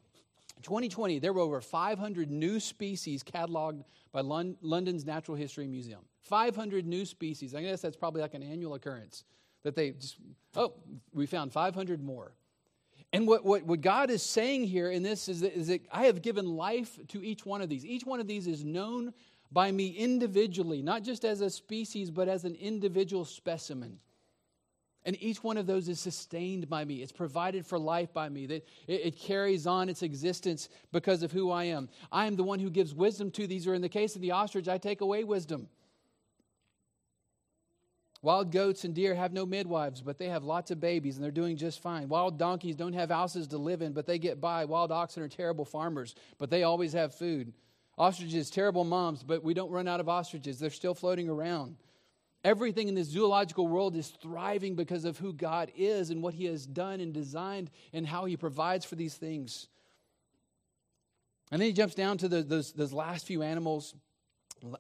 [0.64, 6.02] 2020, there were over 500 new species cataloged by Lon- London's Natural History Museum.
[6.24, 7.56] 500 new species.
[7.56, 9.24] I guess that's probably like an annual occurrence
[9.64, 10.18] that they just,
[10.56, 10.74] oh,
[11.14, 12.34] we found 500 more.
[13.12, 16.06] And what, what, what God is saying here in this is that, is that I
[16.06, 17.86] have given life to each one of these.
[17.86, 19.14] Each one of these is known
[19.52, 24.00] by me individually, not just as a species, but as an individual specimen.
[25.06, 27.02] And each one of those is sustained by me.
[27.02, 28.46] It's provided for life by me.
[28.46, 31.90] That it, it, carries on its existence because of who I am.
[32.12, 34.32] I am the one who gives wisdom to these, or in the case of the
[34.32, 35.68] ostrich, I take away wisdom.
[38.22, 41.32] Wild goats and deer have no midwives, but they have lots of babies and they're
[41.32, 42.10] doing just fine.
[42.10, 44.66] Wild donkeys don't have houses to live in, but they get by.
[44.66, 47.54] Wild oxen are terrible farmers, but they always have food.
[47.98, 50.60] Ostriches, terrible moms, but we don't run out of ostriches.
[50.60, 51.78] They're still floating around.
[52.44, 56.46] Everything in this zoological world is thriving because of who God is and what He
[56.46, 59.68] has done and designed and how He provides for these things.
[61.52, 63.96] And then he jumps down to the, those, those last few animals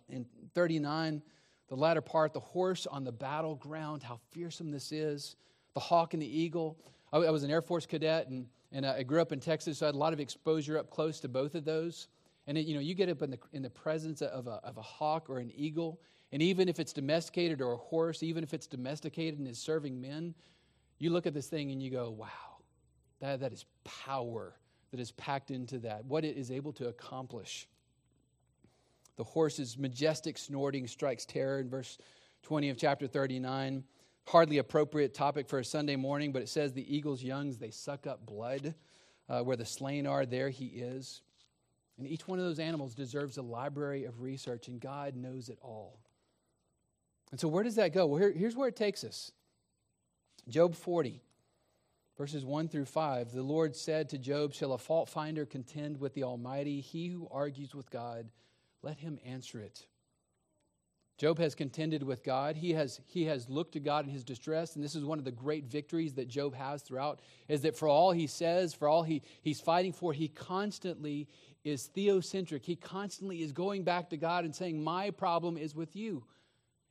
[0.07, 1.21] in 39
[1.69, 5.35] the latter part, the horse on the battleground, how fearsome this is,
[5.73, 6.77] the hawk and the eagle.
[7.13, 9.77] I, I was an Air Force cadet and, and uh, I grew up in Texas,
[9.77, 12.07] so I had a lot of exposure up close to both of those.
[12.47, 14.77] And it, you know, you get up in the, in the presence of a, of
[14.77, 16.01] a hawk or an eagle,
[16.31, 19.99] and even if it's domesticated or a horse, even if it's domesticated and is serving
[20.01, 20.33] men,
[20.97, 22.27] you look at this thing and you go, wow,
[23.19, 24.55] that, that is power
[24.91, 27.67] that is packed into that, what it is able to accomplish.
[29.19, 31.97] The horse's majestic snorting strikes terror in verse
[32.43, 33.83] 20 of chapter 39.
[34.25, 38.07] Hardly appropriate topic for a Sunday morning, but it says the eagle's youngs, they suck
[38.07, 38.75] up blood.
[39.27, 41.21] Uh, where the slain are, there he is.
[41.97, 45.59] And each one of those animals deserves a library of research, and God knows it
[45.61, 45.99] all.
[47.31, 48.05] And so, where does that go?
[48.05, 49.33] Well, here, here's where it takes us
[50.47, 51.21] Job 40,
[52.17, 53.33] verses 1 through 5.
[53.33, 56.79] The Lord said to Job, Shall a fault finder contend with the Almighty?
[56.79, 58.29] He who argues with God
[58.81, 59.85] let him answer it.
[61.19, 62.55] Job has contended with God.
[62.55, 65.25] He has, he has looked to God in his distress, and this is one of
[65.25, 67.19] the great victories that Job has throughout,
[67.49, 71.27] is that for all he says, for all he, he's fighting for, he constantly
[71.65, 72.63] is theocentric.
[72.63, 76.23] He constantly is going back to God and saying, My problem is with you.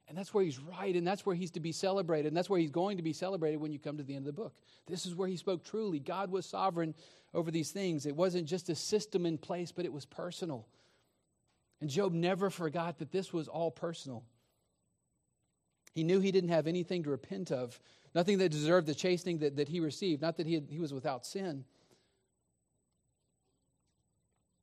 [0.09, 2.61] And that's where he's right, and that's where he's to be celebrated, and that's where
[2.61, 4.55] he's going to be celebrated when you come to the end of the book.
[4.87, 6.01] This is where he spoke truly.
[6.01, 6.95] God was sovereign
[7.33, 8.05] over these things.
[8.05, 10.67] It wasn't just a system in place, but it was personal.
[11.81, 14.25] And Job never forgot that this was all personal.
[15.95, 17.81] He knew he didn't have anything to repent of,
[18.15, 20.93] nothing that deserved the chastening that, that he received, not that he, had, he was
[20.93, 21.65] without sin.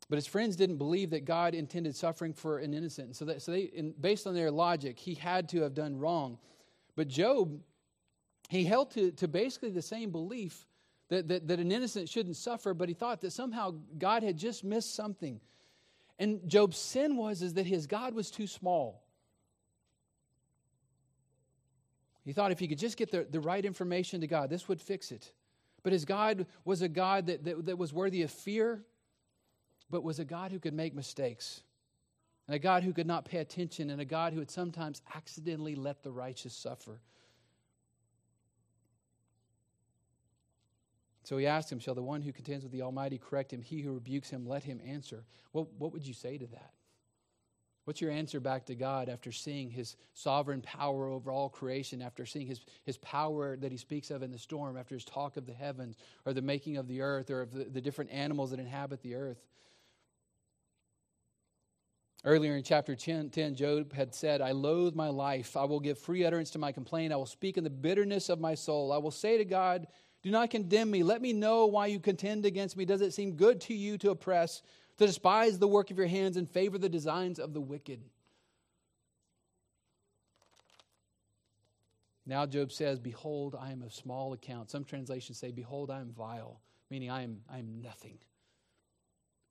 [0.10, 3.16] But his friends didn't believe that God intended suffering for an innocent.
[3.16, 6.38] So, that, so they, based on their logic, he had to have done wrong.
[6.96, 7.60] But Job,
[8.50, 10.68] he held to, to basically the same belief
[11.10, 14.64] that, that, that an innocent shouldn't suffer, but he thought that somehow God had just
[14.64, 15.40] missed something.
[16.18, 19.04] And Job's sin was is that his God was too small.
[22.24, 24.82] He thought if he could just get the, the right information to God, this would
[24.82, 25.32] fix it.
[25.84, 28.84] But his God was a God that, that, that was worthy of fear,
[29.92, 31.62] but was a God who could make mistakes,
[32.48, 35.76] and a God who could not pay attention, and a God who would sometimes accidentally
[35.76, 37.00] let the righteous suffer.
[41.26, 43.64] So he asked him, Shall the one who contends with the Almighty correct him?
[43.64, 45.26] He who rebukes him, let him answer.
[45.54, 46.72] Well, what would you say to that?
[47.86, 52.28] What's your answer back to God after seeing his sovereign power over all creation, after
[52.28, 55.48] seeing his, his power that he speaks of in the storm, after his talk of
[55.48, 58.60] the heavens, or the making of the earth, or of the, the different animals that
[58.60, 59.44] inhabit the earth?
[62.24, 65.56] Earlier in chapter 10, 10, Job had said, I loathe my life.
[65.58, 67.14] I will give free utterance to my complaint.
[67.14, 68.92] I will speak in the bitterness of my soul.
[68.92, 69.86] I will say to God,
[70.26, 71.04] Do not condemn me.
[71.04, 72.84] Let me know why you contend against me.
[72.84, 74.64] Does it seem good to you to oppress,
[74.98, 78.02] to despise the work of your hands, and favor the designs of the wicked?
[82.26, 84.72] Now Job says, Behold, I am of small account.
[84.72, 86.60] Some translations say, Behold, I am vile,
[86.90, 88.18] meaning I am, I am nothing.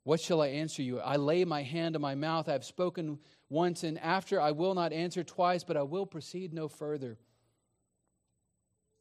[0.02, 0.98] What shall I answer you?
[0.98, 2.48] I lay my hand on my mouth.
[2.48, 6.52] I have spoken once, and after I will not answer twice, but I will proceed
[6.52, 7.16] no further.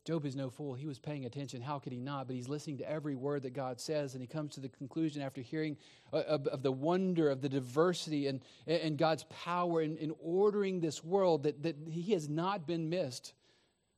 [0.06, 0.74] Job is no fool.
[0.74, 1.62] He was paying attention.
[1.62, 2.28] How could he not?
[2.28, 5.22] But he's listening to every word that God says, and he comes to the conclusion
[5.22, 5.78] after hearing
[6.12, 10.82] uh, of, of the wonder of the diversity and, and God's power in, in ordering
[10.82, 13.34] this world that, that he has not been missed.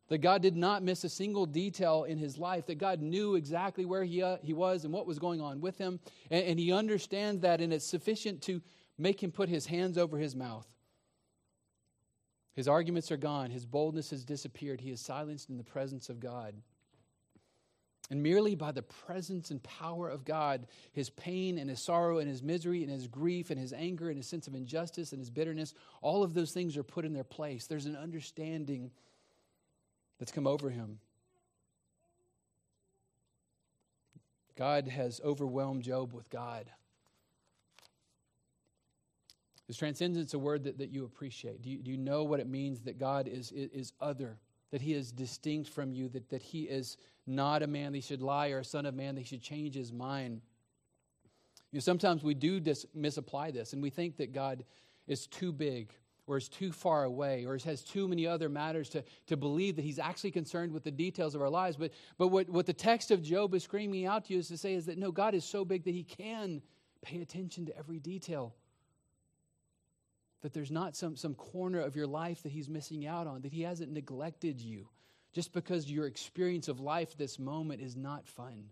[0.10, 3.86] That God did not miss a single detail in his life, that God knew exactly
[3.86, 6.00] where he, uh, he was and what was going on with him.
[6.30, 8.62] And, and he understands that, and it's sufficient to
[9.00, 10.68] make him put his hands over his mouth.
[12.56, 14.82] His arguments are gone, his boldness has disappeared.
[14.82, 16.56] He is silenced in the presence of God.
[18.10, 22.30] And merely by the presence and power of God, his pain and his sorrow and
[22.30, 25.32] his misery and his grief and his anger and his sense of injustice and his
[25.32, 27.66] bitterness, all of those things are put in their place.
[27.66, 28.92] There's an understanding
[30.20, 31.00] that's come over him.
[34.56, 36.70] God has overwhelmed Job with God.
[39.68, 41.62] Is transcendence a word that, that you appreciate?
[41.62, 44.38] Do you, do you know what it means that God is, is, is other,
[44.72, 48.02] that he is distinct from you, that, that he is not a man that he
[48.02, 50.42] should lie or a son of man that he should change his mind?
[51.72, 54.64] You know, sometimes we do dis- misapply this and we think that God
[55.08, 55.92] is too big
[56.28, 59.84] or is too far away or has too many other matters to, to believe that
[59.84, 61.76] he's actually concerned with the details of our lives.
[61.76, 64.58] But, but what, what the text of Job is screaming out to you is to
[64.58, 66.62] say is that no, God is so big that he can
[67.02, 68.54] pay attention to every detail.
[70.46, 73.52] That there's not some, some corner of your life that he's missing out on, that
[73.52, 74.90] he hasn't neglected you
[75.34, 78.66] just because your experience of life this moment is not fun.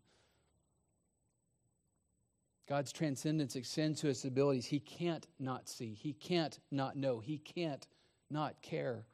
[2.69, 4.67] God's transcendence extends to his abilities.
[4.67, 7.87] He can't not see, he can't not know, he can't
[8.29, 9.07] not care.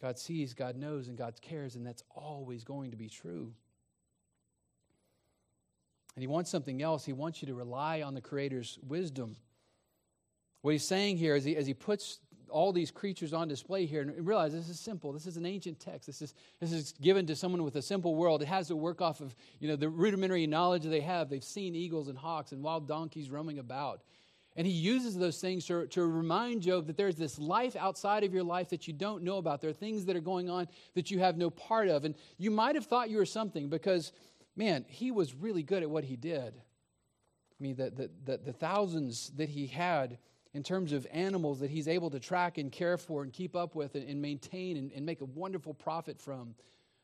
[0.00, 3.52] God sees, God knows, and God cares, and that's always going to be true.
[6.14, 7.04] And he wants something else.
[7.04, 9.34] He wants you to rely on the Creator's wisdom.
[10.62, 12.18] What he's saying here is he, as he puts
[12.50, 15.12] all these creatures on display here and realize this is simple.
[15.12, 16.06] This is an ancient text.
[16.06, 18.42] This is this is given to someone with a simple world.
[18.42, 21.28] It has to work off of you know the rudimentary knowledge they have.
[21.28, 24.02] They've seen eagles and hawks and wild donkeys roaming about.
[24.56, 28.34] And he uses those things to, to remind job that there's this life outside of
[28.34, 29.60] your life that you don't know about.
[29.60, 32.04] There are things that are going on that you have no part of.
[32.04, 34.10] And you might have thought you were something because
[34.56, 36.54] man he was really good at what he did.
[36.56, 40.18] I mean the, the, the, the thousands that he had
[40.58, 43.76] in terms of animals that he's able to track and care for and keep up
[43.76, 46.56] with and, and maintain and, and make a wonderful profit from.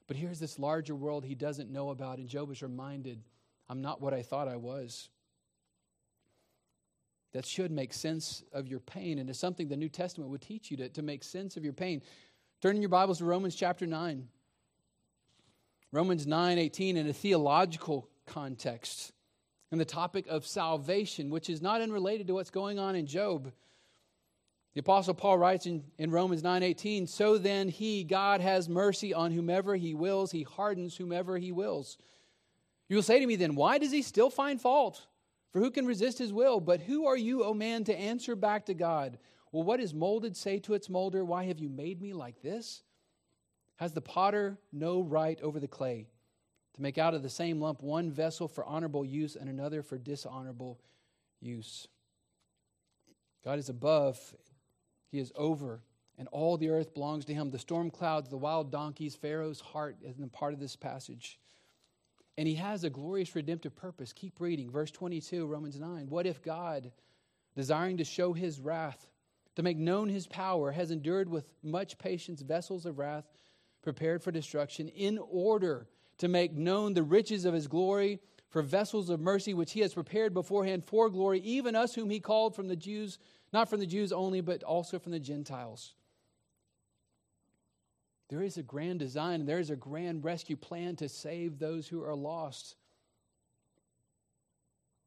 [0.09, 3.23] But here's this larger world he doesn't know about, and Job is reminded,
[3.69, 5.09] I'm not what I thought I was.
[7.33, 10.73] That should make sense of your pain, and it's something the New Testament would teach
[10.73, 12.03] you to, to make sense of your pain.
[12.61, 14.27] Turn in your Bibles to Romans chapter 9.
[15.93, 19.13] Romans 9 18 in a theological context
[19.75, 23.53] and the topic of salvation, which is not unrelated to what's going on in Job.
[24.75, 29.33] The apostle Paul writes in, in Romans 9:18, "So then he God has mercy on
[29.33, 31.99] whomever he wills, he hardens whomever he wills."
[32.89, 35.09] You will say to me then, why does he still find fault?
[35.51, 36.61] For who can resist his will?
[36.61, 39.19] But who are you, O man, to answer back to God?
[39.51, 42.85] Well, what is molded say to its molder, why have you made me like this?
[43.77, 46.07] Has the potter no right over the clay
[46.75, 49.99] to make out of the same lump one vessel for honorable use and another for
[49.99, 50.79] dishonorable
[51.41, 51.89] use?
[53.45, 54.19] God is above,
[55.11, 55.81] He is over,
[56.19, 57.51] and all the earth belongs to Him.
[57.51, 61.39] The storm clouds, the wild donkeys, Pharaoh's heart is a part of this passage.
[62.37, 64.13] And He has a glorious redemptive purpose.
[64.13, 64.71] Keep reading.
[64.71, 66.07] Verse 22, Romans 9.
[66.09, 66.91] What if God,
[67.57, 69.09] desiring to show His wrath,
[69.57, 73.25] to make known His power, has endured with much patience vessels of wrath?
[73.85, 75.87] prepared for destruction, in order
[76.19, 79.95] to make known the riches of his glory for vessels of mercy, which he has
[79.95, 83.19] prepared beforehand for glory, even us whom he called from the Jews,
[83.53, 85.95] not from the Jews only, but also from the Gentiles.
[88.29, 91.89] There is a grand design, and there is a grand rescue plan to save those
[91.89, 92.77] who are lost.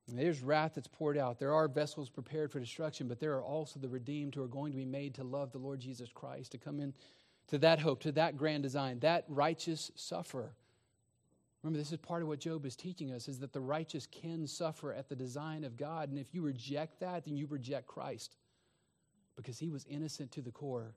[0.09, 1.37] There's wrath that's poured out.
[1.37, 4.71] There are vessels prepared for destruction, but there are also the redeemed who are going
[4.71, 6.93] to be made to love the Lord Jesus Christ, to come in
[7.47, 10.53] to that hope, to that grand design, that righteous suffer.
[11.63, 14.47] Remember, this is part of what Job is teaching us is that the righteous can
[14.47, 16.09] suffer at the design of God.
[16.09, 18.35] And if you reject that, then you reject Christ
[19.35, 20.93] because he was innocent to the core.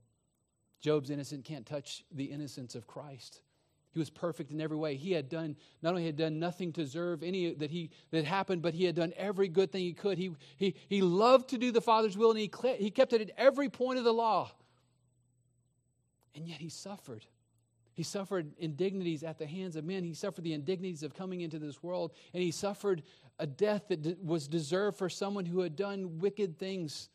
[0.80, 3.40] Job's innocent can't touch the innocence of Christ.
[3.92, 4.94] He was perfect in every way.
[4.94, 8.62] He had done not only had done nothing to deserve any that he that happened,
[8.62, 10.16] but he had done every good thing he could.
[10.16, 13.30] He he he loved to do the Father's will, and he he kept it at
[13.36, 14.52] every point of the law.
[16.36, 17.26] And yet he suffered.
[18.01, 20.05] He suffered indignities at the hands of men.
[20.05, 22.14] He suffered the indignities of coming into this world.
[22.32, 23.03] And he suffered
[23.38, 27.11] a death that was deserved for someone who had done wicked things.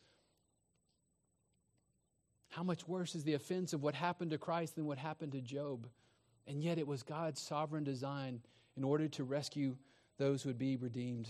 [2.49, 5.41] How much worse is the offense of what happened to Christ than what happened to
[5.41, 5.87] Job?
[6.45, 8.41] And yet it was God's sovereign design
[8.77, 9.77] in order to rescue
[10.19, 11.29] those who would be redeemed.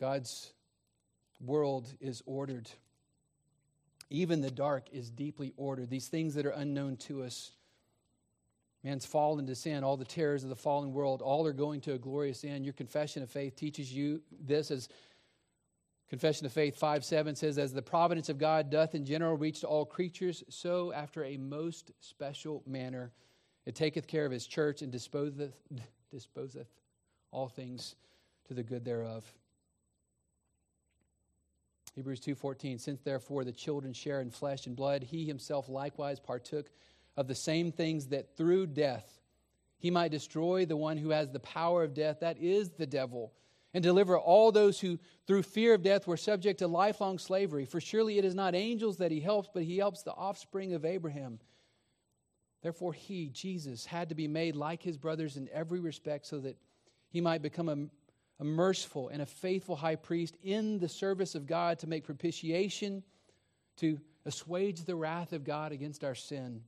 [0.00, 0.54] God's
[1.44, 2.70] world is ordered.
[4.10, 5.90] Even the dark is deeply ordered.
[5.90, 7.52] These things that are unknown to us.
[8.84, 11.94] Man's fall into sin, all the terrors of the fallen world, all are going to
[11.94, 12.64] a glorious end.
[12.64, 14.88] Your confession of faith teaches you this as
[16.08, 19.60] Confession of Faith 5 7 says, As the providence of God doth in general reach
[19.60, 23.12] to all creatures, so after a most special manner
[23.66, 25.52] it taketh care of his church and disposeth,
[26.10, 26.68] disposeth
[27.30, 27.94] all things
[28.46, 29.30] to the good thereof.
[31.98, 36.70] Hebrews 2:14 Since therefore the children share in flesh and blood he himself likewise partook
[37.16, 39.18] of the same things that through death
[39.78, 43.32] he might destroy the one who has the power of death that is the devil
[43.74, 47.64] and deliver all those who through fear of death were subject to lifelong slavery.
[47.64, 50.84] For surely it is not angels that he helps but he helps the offspring of
[50.84, 51.40] Abraham.
[52.62, 56.58] Therefore he Jesus had to be made like his brothers in every respect so that
[57.08, 57.88] he might become a
[58.40, 63.02] a merciful and a faithful high priest in the service of God to make propitiation,
[63.78, 66.62] to assuage the wrath of God against our sin,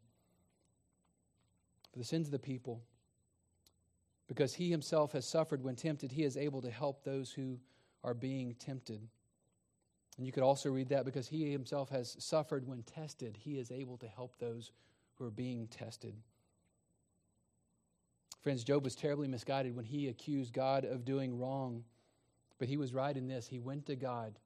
[1.92, 2.82] for the sins of the people.
[4.26, 7.58] Because he himself has suffered when tempted, he is able to help those who
[8.04, 9.06] are being tempted.
[10.16, 13.70] And you could also read that because he himself has suffered when tested, he is
[13.70, 14.70] able to help those
[15.14, 16.14] who are being tested.
[18.42, 21.84] Friends, Job was terribly misguided when he accused God of doing wrong.
[22.58, 23.46] But he was right in this.
[23.46, 24.38] He went to God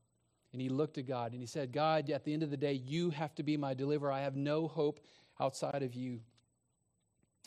[0.52, 2.72] and he looked to God and he said, God, at the end of the day,
[2.72, 4.12] you have to be my deliverer.
[4.12, 5.00] I have no hope
[5.40, 6.20] outside of you.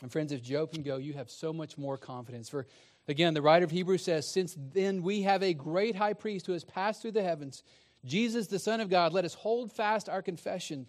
[0.02, 2.48] And friends, if Job can go, you have so much more confidence.
[2.48, 2.66] For
[3.08, 6.52] again, the writer of Hebrews says, Since then we have a great high priest who
[6.52, 7.62] has passed through the heavens,
[8.04, 10.86] Jesus, the Son of God, let us hold fast our confession.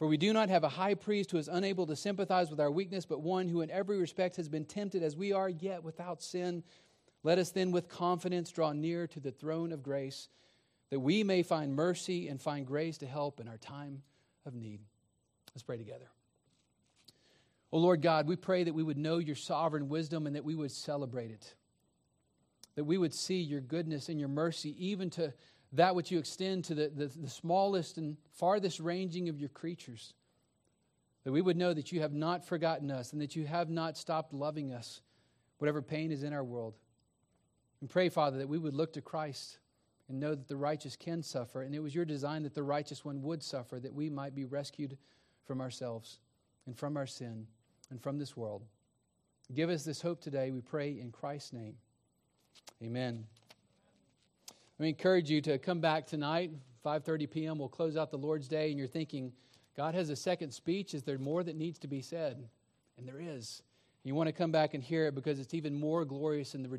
[0.00, 2.70] For we do not have a high priest who is unable to sympathize with our
[2.70, 6.22] weakness, but one who in every respect has been tempted as we are, yet without
[6.22, 6.64] sin.
[7.22, 10.30] Let us then with confidence draw near to the throne of grace,
[10.88, 14.00] that we may find mercy and find grace to help in our time
[14.46, 14.80] of need.
[15.54, 16.08] Let's pray together.
[17.70, 20.54] Oh Lord God, we pray that we would know your sovereign wisdom and that we
[20.54, 21.54] would celebrate it.
[22.74, 25.34] That we would see your goodness and your mercy, even to
[25.72, 30.14] that which you extend to the, the, the, smallest and farthest ranging of your creatures.
[31.24, 33.96] That we would know that you have not forgotten us and that you have not
[33.96, 35.02] stopped loving us,
[35.58, 36.74] whatever pain is in our world.
[37.80, 39.58] And pray, Father, that we would look to Christ
[40.08, 41.62] and know that the righteous can suffer.
[41.62, 44.44] And it was your design that the righteous one would suffer, that we might be
[44.44, 44.98] rescued
[45.44, 46.18] from ourselves
[46.66, 47.46] and from our sin
[47.90, 48.62] and from this world.
[49.54, 51.74] Give us this hope today, we pray in Christ's name.
[52.82, 53.26] Amen.
[54.80, 56.52] Me encourage you to come back tonight,
[56.82, 57.58] 5:30 p.m.
[57.58, 59.30] We'll close out the Lord's Day, and you're thinking,
[59.76, 60.94] God has a second speech.
[60.94, 62.48] Is there more that needs to be said?
[62.96, 63.62] And there is.
[64.04, 66.68] You want to come back and hear it because it's even more glorious in the